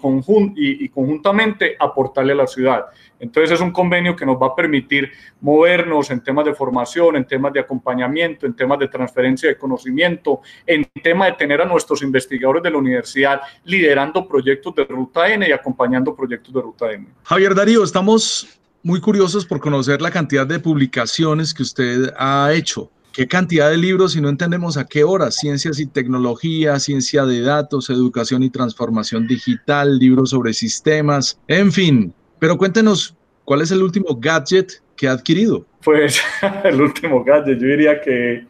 y, 0.55 0.89
conjuntamente 0.89 1.75
aportarle 1.79 2.33
a 2.33 2.35
la 2.35 2.47
ciudad. 2.47 2.85
Entonces 3.19 3.51
es 3.51 3.61
un 3.61 3.71
convenio 3.71 4.15
que 4.15 4.25
nos 4.25 4.35
va 4.35 4.47
a 4.47 4.55
permitir 4.55 5.11
movernos 5.41 6.09
en 6.11 6.21
temas 6.21 6.45
de 6.45 6.53
formación, 6.53 7.15
en 7.15 7.25
temas 7.25 7.53
de 7.53 7.59
acompañamiento, 7.59 8.45
en 8.45 8.53
temas 8.53 8.79
de 8.79 8.87
transferencia 8.87 9.49
de 9.49 9.57
conocimiento, 9.57 10.41
en 10.65 10.85
tema 11.01 11.25
de 11.27 11.33
tener 11.33 11.61
a 11.61 11.65
nuestros 11.65 12.01
investigadores 12.01 12.63
de 12.63 12.71
la 12.71 12.77
universidad 12.77 13.41
liderando 13.65 14.27
proyectos 14.27 14.75
de 14.75 14.85
Ruta 14.85 15.27
N 15.27 15.47
y 15.47 15.51
acompañando 15.51 16.15
proyectos 16.15 16.53
de 16.53 16.61
Ruta 16.61 16.91
N. 16.91 17.07
Javier 17.23 17.55
Darío, 17.55 17.83
estamos 17.83 18.59
muy 18.83 18.99
curiosos 18.99 19.45
por 19.45 19.59
conocer 19.59 20.01
la 20.01 20.11
cantidad 20.11 20.45
de 20.45 20.59
publicaciones 20.59 21.53
que 21.53 21.63
usted 21.63 22.13
ha 22.17 22.51
hecho 22.53 22.91
qué 23.13 23.27
cantidad 23.27 23.69
de 23.69 23.77
libros 23.77 24.15
y 24.15 24.21
no 24.21 24.27
entendemos 24.27 24.75
a 24.75 24.85
qué 24.85 25.03
hora, 25.03 25.29
ciencias 25.31 25.79
y 25.79 25.85
tecnología, 25.85 26.79
ciencia 26.79 27.25
de 27.25 27.41
datos, 27.41 27.89
educación 27.89 28.41
y 28.43 28.49
transformación 28.49 29.27
digital, 29.27 29.99
libros 29.99 30.31
sobre 30.31 30.53
sistemas, 30.53 31.39
en 31.47 31.71
fin. 31.71 32.13
Pero 32.39 32.57
cuéntenos, 32.57 33.15
¿cuál 33.45 33.61
es 33.61 33.71
el 33.71 33.83
último 33.83 34.17
gadget 34.19 34.81
que 34.97 35.07
ha 35.07 35.11
adquirido? 35.11 35.65
Pues 35.83 36.21
el 36.63 36.81
último 36.81 37.23
gadget, 37.23 37.59
yo 37.59 37.67
diría 37.67 38.01
que, 38.01 38.45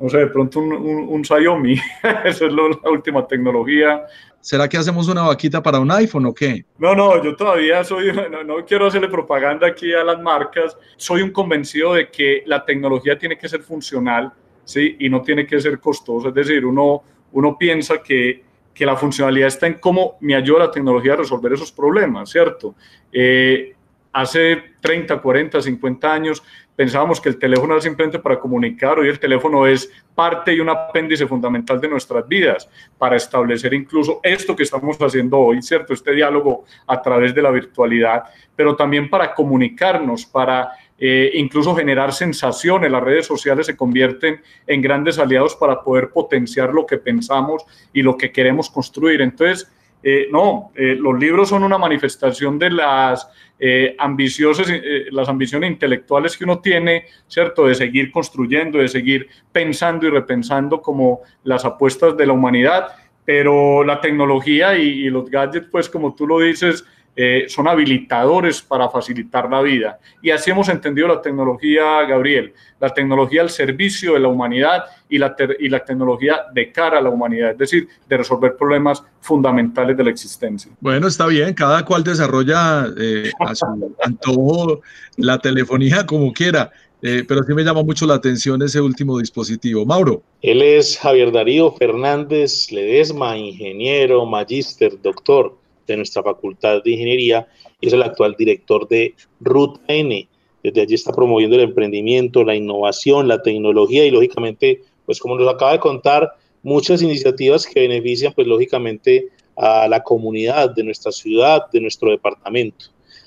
no 0.00 0.08
sé, 0.08 0.18
de 0.18 0.26
pronto 0.28 0.60
un, 0.60 0.72
un, 0.72 1.24
Xiaomi, 1.24 1.74
esa 2.24 2.46
es 2.46 2.52
la 2.52 2.90
última 2.90 3.26
tecnología 3.26 4.02
¿Será 4.40 4.68
que 4.68 4.76
hacemos 4.76 5.08
una 5.08 5.22
vaquita 5.22 5.62
para 5.62 5.80
un 5.80 5.90
iPhone 5.90 6.26
o 6.26 6.34
qué? 6.34 6.64
No, 6.78 6.94
no, 6.94 7.22
yo 7.22 7.34
todavía 7.34 7.82
soy, 7.84 8.12
no, 8.46 8.64
quiero 8.64 8.86
hacerle 8.86 9.08
propaganda 9.08 9.66
aquí 9.66 9.92
a 9.92 10.04
las 10.04 10.20
marcas. 10.20 10.76
Soy 10.96 11.22
un 11.22 11.30
convencido 11.30 11.94
de 11.94 12.08
que 12.10 12.42
la 12.46 12.64
tecnología 12.64 13.18
tiene 13.18 13.36
que 13.36 13.48
ser 13.48 13.62
funcional, 13.62 14.32
¿sí? 14.64 14.96
Y 15.00 15.08
no 15.08 15.22
tiene 15.22 15.46
que 15.46 15.60
ser 15.60 15.78
costosa. 15.80 16.28
Es 16.28 16.34
decir, 16.34 16.64
uno, 16.64 17.02
uno 17.32 17.58
piensa 17.58 18.02
que, 18.02 18.42
que 18.72 18.86
la 18.86 18.96
funcionalidad 18.96 19.48
está 19.48 19.66
en 19.66 19.74
cómo 19.74 20.16
me 20.20 20.36
ayuda 20.36 20.60
la 20.60 20.70
tecnología 20.70 21.14
a 21.14 21.16
resolver 21.16 21.52
esos 21.52 21.72
problemas, 21.72 22.30
¿cierto? 22.30 22.76
Eh, 23.12 23.74
hace 24.12 24.62
30, 24.80 25.20
40, 25.20 25.60
50 25.60 26.12
años 26.12 26.42
pensábamos 26.78 27.20
que 27.20 27.28
el 27.28 27.40
teléfono 27.40 27.72
era 27.72 27.82
simplemente 27.82 28.20
para 28.20 28.38
comunicar, 28.38 29.00
hoy 29.00 29.08
el 29.08 29.18
teléfono 29.18 29.66
es 29.66 29.90
parte 30.14 30.54
y 30.54 30.60
un 30.60 30.68
apéndice 30.68 31.26
fundamental 31.26 31.80
de 31.80 31.88
nuestras 31.88 32.28
vidas 32.28 32.70
para 32.96 33.16
establecer 33.16 33.74
incluso 33.74 34.20
esto 34.22 34.54
que 34.54 34.62
estamos 34.62 34.96
haciendo 34.96 35.38
hoy, 35.38 35.60
¿cierto? 35.60 35.92
Este 35.92 36.12
diálogo 36.12 36.66
a 36.86 37.02
través 37.02 37.34
de 37.34 37.42
la 37.42 37.50
virtualidad, 37.50 38.22
pero 38.54 38.76
también 38.76 39.10
para 39.10 39.34
comunicarnos, 39.34 40.24
para 40.24 40.70
eh, 40.96 41.32
incluso 41.34 41.74
generar 41.74 42.12
sensaciones. 42.12 42.92
Las 42.92 43.02
redes 43.02 43.26
sociales 43.26 43.66
se 43.66 43.76
convierten 43.76 44.40
en 44.64 44.80
grandes 44.80 45.18
aliados 45.18 45.56
para 45.56 45.82
poder 45.82 46.10
potenciar 46.10 46.72
lo 46.72 46.86
que 46.86 46.98
pensamos 46.98 47.64
y 47.92 48.02
lo 48.02 48.16
que 48.16 48.30
queremos 48.30 48.70
construir. 48.70 49.20
Entonces, 49.20 49.68
eh, 50.02 50.28
no, 50.30 50.70
eh, 50.74 50.96
los 50.98 51.18
libros 51.18 51.48
son 51.48 51.64
una 51.64 51.76
manifestación 51.76 52.58
de 52.58 52.70
las 52.70 53.28
eh, 53.58 53.96
ambiciosas, 53.98 54.68
las 55.10 55.28
ambiciones 55.28 55.70
intelectuales 55.70 56.36
que 56.36 56.44
uno 56.44 56.60
tiene, 56.60 57.06
¿cierto? 57.26 57.66
De 57.66 57.74
seguir 57.74 58.12
construyendo, 58.12 58.78
de 58.78 58.88
seguir 58.88 59.28
pensando 59.50 60.06
y 60.06 60.10
repensando 60.10 60.80
como 60.80 61.22
las 61.42 61.64
apuestas 61.64 62.16
de 62.16 62.26
la 62.26 62.32
humanidad, 62.32 62.88
pero 63.24 63.82
la 63.84 64.00
tecnología 64.00 64.78
y, 64.78 65.10
los 65.10 65.28
gadgets, 65.28 65.68
pues 65.70 65.88
como 65.88 66.14
tú 66.14 66.26
lo 66.26 66.38
dices, 66.38 66.84
eh, 67.20 67.46
son 67.48 67.66
habilitadores 67.66 68.62
para 68.62 68.88
facilitar 68.88 69.50
la 69.50 69.60
vida. 69.60 69.98
Y 70.22 70.30
así 70.30 70.52
hemos 70.52 70.68
entendido 70.68 71.08
la 71.08 71.20
tecnología, 71.20 72.04
Gabriel, 72.08 72.54
la 72.78 72.90
tecnología 72.90 73.42
al 73.42 73.50
servicio 73.50 74.12
de 74.12 74.20
la 74.20 74.28
humanidad 74.28 74.84
y 75.08 75.18
la, 75.18 75.34
y 75.58 75.68
la 75.68 75.84
tecnología 75.84 76.42
de 76.54 76.70
cara 76.70 76.98
a 76.98 77.02
la 77.02 77.10
humanidad, 77.10 77.50
es 77.50 77.58
decir, 77.58 77.88
de 78.08 78.18
resolver 78.18 78.56
problemas 78.56 79.02
fundamentales 79.20 79.96
de 79.96 80.04
la 80.04 80.10
existencia. 80.10 80.70
Bueno, 80.78 81.08
está 81.08 81.26
bien, 81.26 81.54
cada 81.54 81.84
cual 81.84 82.04
desarrolla 82.04 82.86
eh, 82.96 83.32
a 83.40 83.52
su 83.52 83.66
antojo 84.04 84.82
la 85.16 85.40
telefonía 85.40 86.06
como 86.06 86.32
quiera. 86.32 86.70
Eh, 87.02 87.24
pero 87.26 87.42
sí 87.42 87.52
me 87.52 87.64
llama 87.64 87.82
mucho 87.82 88.06
la 88.06 88.14
atención 88.14 88.62
ese 88.62 88.80
último 88.80 89.18
dispositivo. 89.18 89.84
Mauro. 89.84 90.22
Él 90.40 90.62
es 90.62 90.96
Javier 90.96 91.32
Darío 91.32 91.72
Fernández 91.72 92.70
Ledesma, 92.70 93.36
ingeniero, 93.36 94.24
magíster, 94.24 95.00
doctor 95.02 95.56
de 95.92 95.98
nuestra 95.98 96.22
Facultad 96.22 96.82
de 96.82 96.90
Ingeniería 96.90 97.48
y 97.80 97.88
es 97.88 97.92
el 97.92 98.02
actual 98.02 98.34
director 98.38 98.86
de 98.88 99.14
Ruta 99.40 99.80
N. 99.88 100.28
Desde 100.62 100.80
allí 100.80 100.94
está 100.94 101.12
promoviendo 101.12 101.56
el 101.56 101.62
emprendimiento, 101.62 102.44
la 102.44 102.54
innovación, 102.54 103.28
la 103.28 103.42
tecnología 103.42 104.04
y 104.04 104.10
lógicamente, 104.10 104.82
pues 105.06 105.18
como 105.18 105.36
nos 105.36 105.52
acaba 105.52 105.72
de 105.72 105.80
contar, 105.80 106.32
muchas 106.62 107.02
iniciativas 107.02 107.66
que 107.66 107.80
benefician 107.80 108.32
pues 108.32 108.46
lógicamente 108.46 109.28
a 109.56 109.88
la 109.88 110.02
comunidad 110.02 110.70
de 110.74 110.84
nuestra 110.84 111.10
ciudad, 111.12 111.70
de 111.72 111.80
nuestro 111.80 112.10
departamento. 112.10 112.86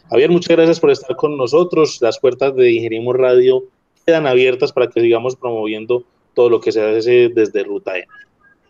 Javier, 0.10 0.30
muchas 0.30 0.56
gracias 0.56 0.80
por 0.80 0.92
estar 0.92 1.16
con 1.16 1.38
nosotros. 1.38 2.00
Las 2.02 2.20
puertas 2.20 2.56
de 2.56 2.72
Ingeniería 2.72 3.14
Radio 3.14 3.64
quedan 4.06 4.28
abiertas 4.28 4.72
para 4.72 4.88
que 4.88 5.02
sigamos 5.02 5.36
promoviendo 5.36 6.04
todo 6.34 6.50
lo 6.50 6.60
que 6.60 6.72
se 6.72 6.82
hace 6.82 7.30
desde 7.30 7.64
Ruta 7.64 7.98
N. 7.98 8.08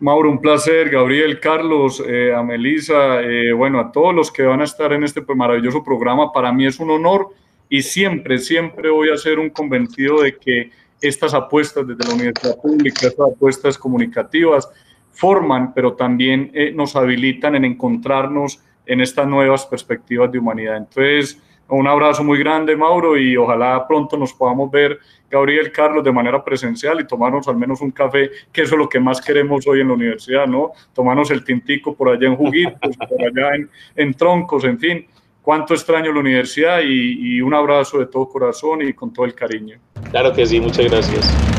Mauro, 0.01 0.31
un 0.31 0.41
placer. 0.41 0.89
Gabriel, 0.89 1.39
Carlos, 1.39 2.03
eh, 2.05 2.33
a 2.33 2.41
Melisa, 2.41 3.21
eh, 3.21 3.53
bueno, 3.53 3.79
a 3.79 3.91
todos 3.91 4.15
los 4.15 4.31
que 4.31 4.41
van 4.41 4.59
a 4.61 4.63
estar 4.63 4.91
en 4.93 5.03
este 5.03 5.21
maravilloso 5.35 5.83
programa, 5.83 6.31
para 6.33 6.51
mí 6.51 6.65
es 6.65 6.79
un 6.79 6.89
honor 6.89 7.29
y 7.69 7.83
siempre, 7.83 8.39
siempre 8.39 8.89
voy 8.89 9.11
a 9.11 9.17
ser 9.17 9.37
un 9.37 9.51
convencido 9.51 10.21
de 10.21 10.35
que 10.37 10.71
estas 10.99 11.35
apuestas 11.35 11.87
desde 11.87 12.03
la 12.07 12.15
universidad 12.15 12.57
pública, 12.59 13.07
estas 13.07 13.31
apuestas 13.31 13.77
comunicativas, 13.77 14.67
forman, 15.11 15.71
pero 15.71 15.93
también 15.93 16.49
eh, 16.55 16.71
nos 16.73 16.95
habilitan 16.95 17.53
en 17.55 17.65
encontrarnos 17.65 18.59
en 18.87 19.01
estas 19.01 19.27
nuevas 19.27 19.67
perspectivas 19.67 20.31
de 20.31 20.39
humanidad. 20.39 20.77
Entonces, 20.77 21.39
un 21.75 21.87
abrazo 21.87 22.23
muy 22.23 22.37
grande, 22.39 22.75
Mauro, 22.75 23.17
y 23.17 23.37
ojalá 23.37 23.85
pronto 23.87 24.17
nos 24.17 24.33
podamos 24.33 24.69
ver, 24.69 24.99
Gabriel, 25.29 25.71
Carlos, 25.71 26.03
de 26.03 26.11
manera 26.11 26.43
presencial 26.43 26.99
y 26.99 27.07
tomarnos 27.07 27.47
al 27.47 27.55
menos 27.55 27.79
un 27.81 27.91
café, 27.91 28.29
que 28.51 28.63
eso 28.63 28.75
es 28.75 28.79
lo 28.79 28.89
que 28.89 28.99
más 28.99 29.21
queremos 29.21 29.65
hoy 29.65 29.79
en 29.79 29.87
la 29.87 29.93
universidad, 29.93 30.47
¿no? 30.47 30.71
Tomarnos 30.93 31.31
el 31.31 31.43
tintico 31.43 31.95
por 31.95 32.09
allá 32.09 32.27
en 32.27 32.35
juguitos, 32.35 32.97
por 33.09 33.21
allá 33.21 33.55
en, 33.55 33.69
en, 33.95 34.13
troncos, 34.13 34.65
en 34.65 34.77
fin. 34.77 35.05
Cuánto 35.41 35.73
extraño 35.73 36.11
la 36.11 36.19
universidad 36.19 36.81
y, 36.81 37.37
y 37.37 37.41
un 37.41 37.53
abrazo 37.53 37.99
de 37.99 38.05
todo 38.05 38.27
corazón 38.27 38.81
y 38.81 38.93
con 38.93 39.11
todo 39.11 39.25
el 39.25 39.33
cariño. 39.33 39.79
Claro 40.11 40.33
que 40.33 40.45
sí, 40.45 40.59
muchas 40.59 40.85
gracias. 40.91 41.51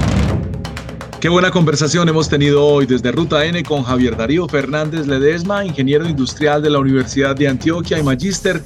Qué 1.22 1.28
buena 1.28 1.52
conversación 1.52 2.08
hemos 2.08 2.28
tenido 2.28 2.66
hoy 2.66 2.84
desde 2.84 3.12
Ruta 3.12 3.44
N 3.44 3.62
con 3.62 3.84
Javier 3.84 4.16
Darío 4.16 4.48
Fernández 4.48 5.06
Ledesma, 5.06 5.64
ingeniero 5.64 6.04
industrial 6.04 6.60
de 6.60 6.70
la 6.70 6.80
Universidad 6.80 7.36
de 7.36 7.46
Antioquia 7.46 7.96
y 7.96 8.02
magíster, 8.02 8.60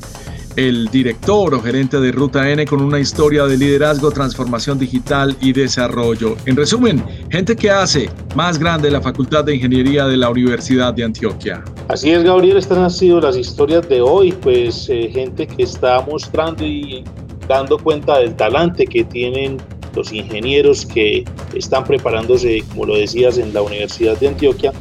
el 0.57 0.88
director 0.88 1.55
o 1.55 1.61
gerente 1.61 2.01
de 2.01 2.11
Ruta 2.12 2.51
N 2.51 2.64
con 2.64 2.81
una 2.81 2.99
historia 2.99 3.45
de 3.45 3.59
liderazgo, 3.59 4.11
transformación 4.11 4.79
digital 4.79 5.37
y 5.40 5.53
desarrollo. 5.53 6.35
En 6.47 6.57
resumen, 6.57 7.05
gente 7.31 7.55
que 7.55 7.71
hace 7.71 8.09
más 8.35 8.59
grande 8.59 8.90
la 8.90 9.01
Facultad 9.01 9.45
de 9.45 9.55
Ingeniería 9.55 10.07
de 10.07 10.16
la 10.16 10.31
Universidad 10.31 10.95
de 10.95 11.05
Antioquia. 11.05 11.62
Así 11.88 12.11
es, 12.11 12.25
Gabriel, 12.25 12.57
estas 12.57 12.79
han 12.79 12.90
sido 12.90 13.21
las 13.21 13.37
historias 13.37 13.87
de 13.88 14.01
hoy, 14.01 14.33
pues 14.33 14.88
eh, 14.88 15.11
gente 15.12 15.47
que 15.47 15.62
está 15.62 16.01
mostrando 16.01 16.64
y 16.64 17.05
dando 17.47 17.79
cuenta 17.79 18.19
del 18.19 18.35
talante 18.35 18.87
que 18.87 19.05
tienen 19.05 19.59
los 19.95 20.12
ingenieros 20.12 20.85
que 20.87 21.25
están 21.55 21.85
preparándose, 21.85 22.64
como 22.71 22.87
lo 22.87 22.97
decías, 22.97 23.38
en 23.38 23.53
la 23.53 23.62
Universidad 23.62 24.19
de 24.19 24.29
Antioquia, 24.29 24.73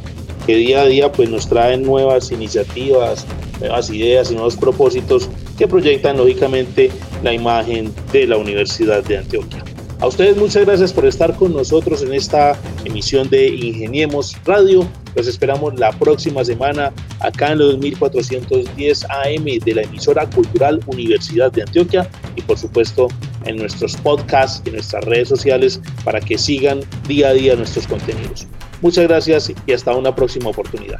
que 0.45 0.55
día 0.55 0.81
a 0.81 0.85
día 0.85 1.11
pues, 1.11 1.29
nos 1.29 1.47
traen 1.47 1.83
nuevas 1.83 2.31
iniciativas, 2.31 3.25
nuevas 3.59 3.89
ideas 3.89 4.31
y 4.31 4.35
nuevos 4.35 4.55
propósitos 4.55 5.29
que 5.57 5.67
proyectan 5.67 6.17
lógicamente 6.17 6.91
la 7.23 7.33
imagen 7.33 7.93
de 8.11 8.27
la 8.27 8.37
Universidad 8.37 9.03
de 9.03 9.17
Antioquia. 9.17 9.63
A 10.01 10.07
ustedes 10.07 10.35
muchas 10.35 10.65
gracias 10.65 10.91
por 10.91 11.05
estar 11.05 11.35
con 11.35 11.53
nosotros 11.53 12.03
en 12.03 12.13
esta 12.13 12.59
emisión 12.83 13.29
de 13.29 13.47
Ingeniemos 13.47 14.35
Radio. 14.45 14.85
Los 15.15 15.25
esperamos 15.25 15.79
la 15.79 15.91
próxima 15.93 16.43
semana 16.43 16.91
acá 17.21 17.53
en 17.53 17.59
los 17.59 17.71
2410 17.79 19.05
AM 19.05 19.45
de 19.63 19.73
la 19.73 19.83
emisora 19.83 20.29
cultural 20.29 20.81
Universidad 20.87 21.49
de 21.53 21.61
Antioquia 21.61 22.09
y 22.35 22.41
por 22.41 22.57
supuesto 22.57 23.07
en 23.45 23.55
nuestros 23.55 23.95
podcasts 23.95 24.61
y 24.67 24.71
nuestras 24.71 25.03
redes 25.05 25.29
sociales 25.29 25.79
para 26.03 26.19
que 26.19 26.37
sigan 26.37 26.81
día 27.07 27.29
a 27.29 27.33
día 27.33 27.55
nuestros 27.55 27.87
contenidos. 27.87 28.45
Muchas 28.81 29.05
gracias 29.07 29.53
y 29.65 29.71
hasta 29.71 29.95
una 29.95 30.13
próxima 30.13 30.49
oportunidad. 30.49 30.99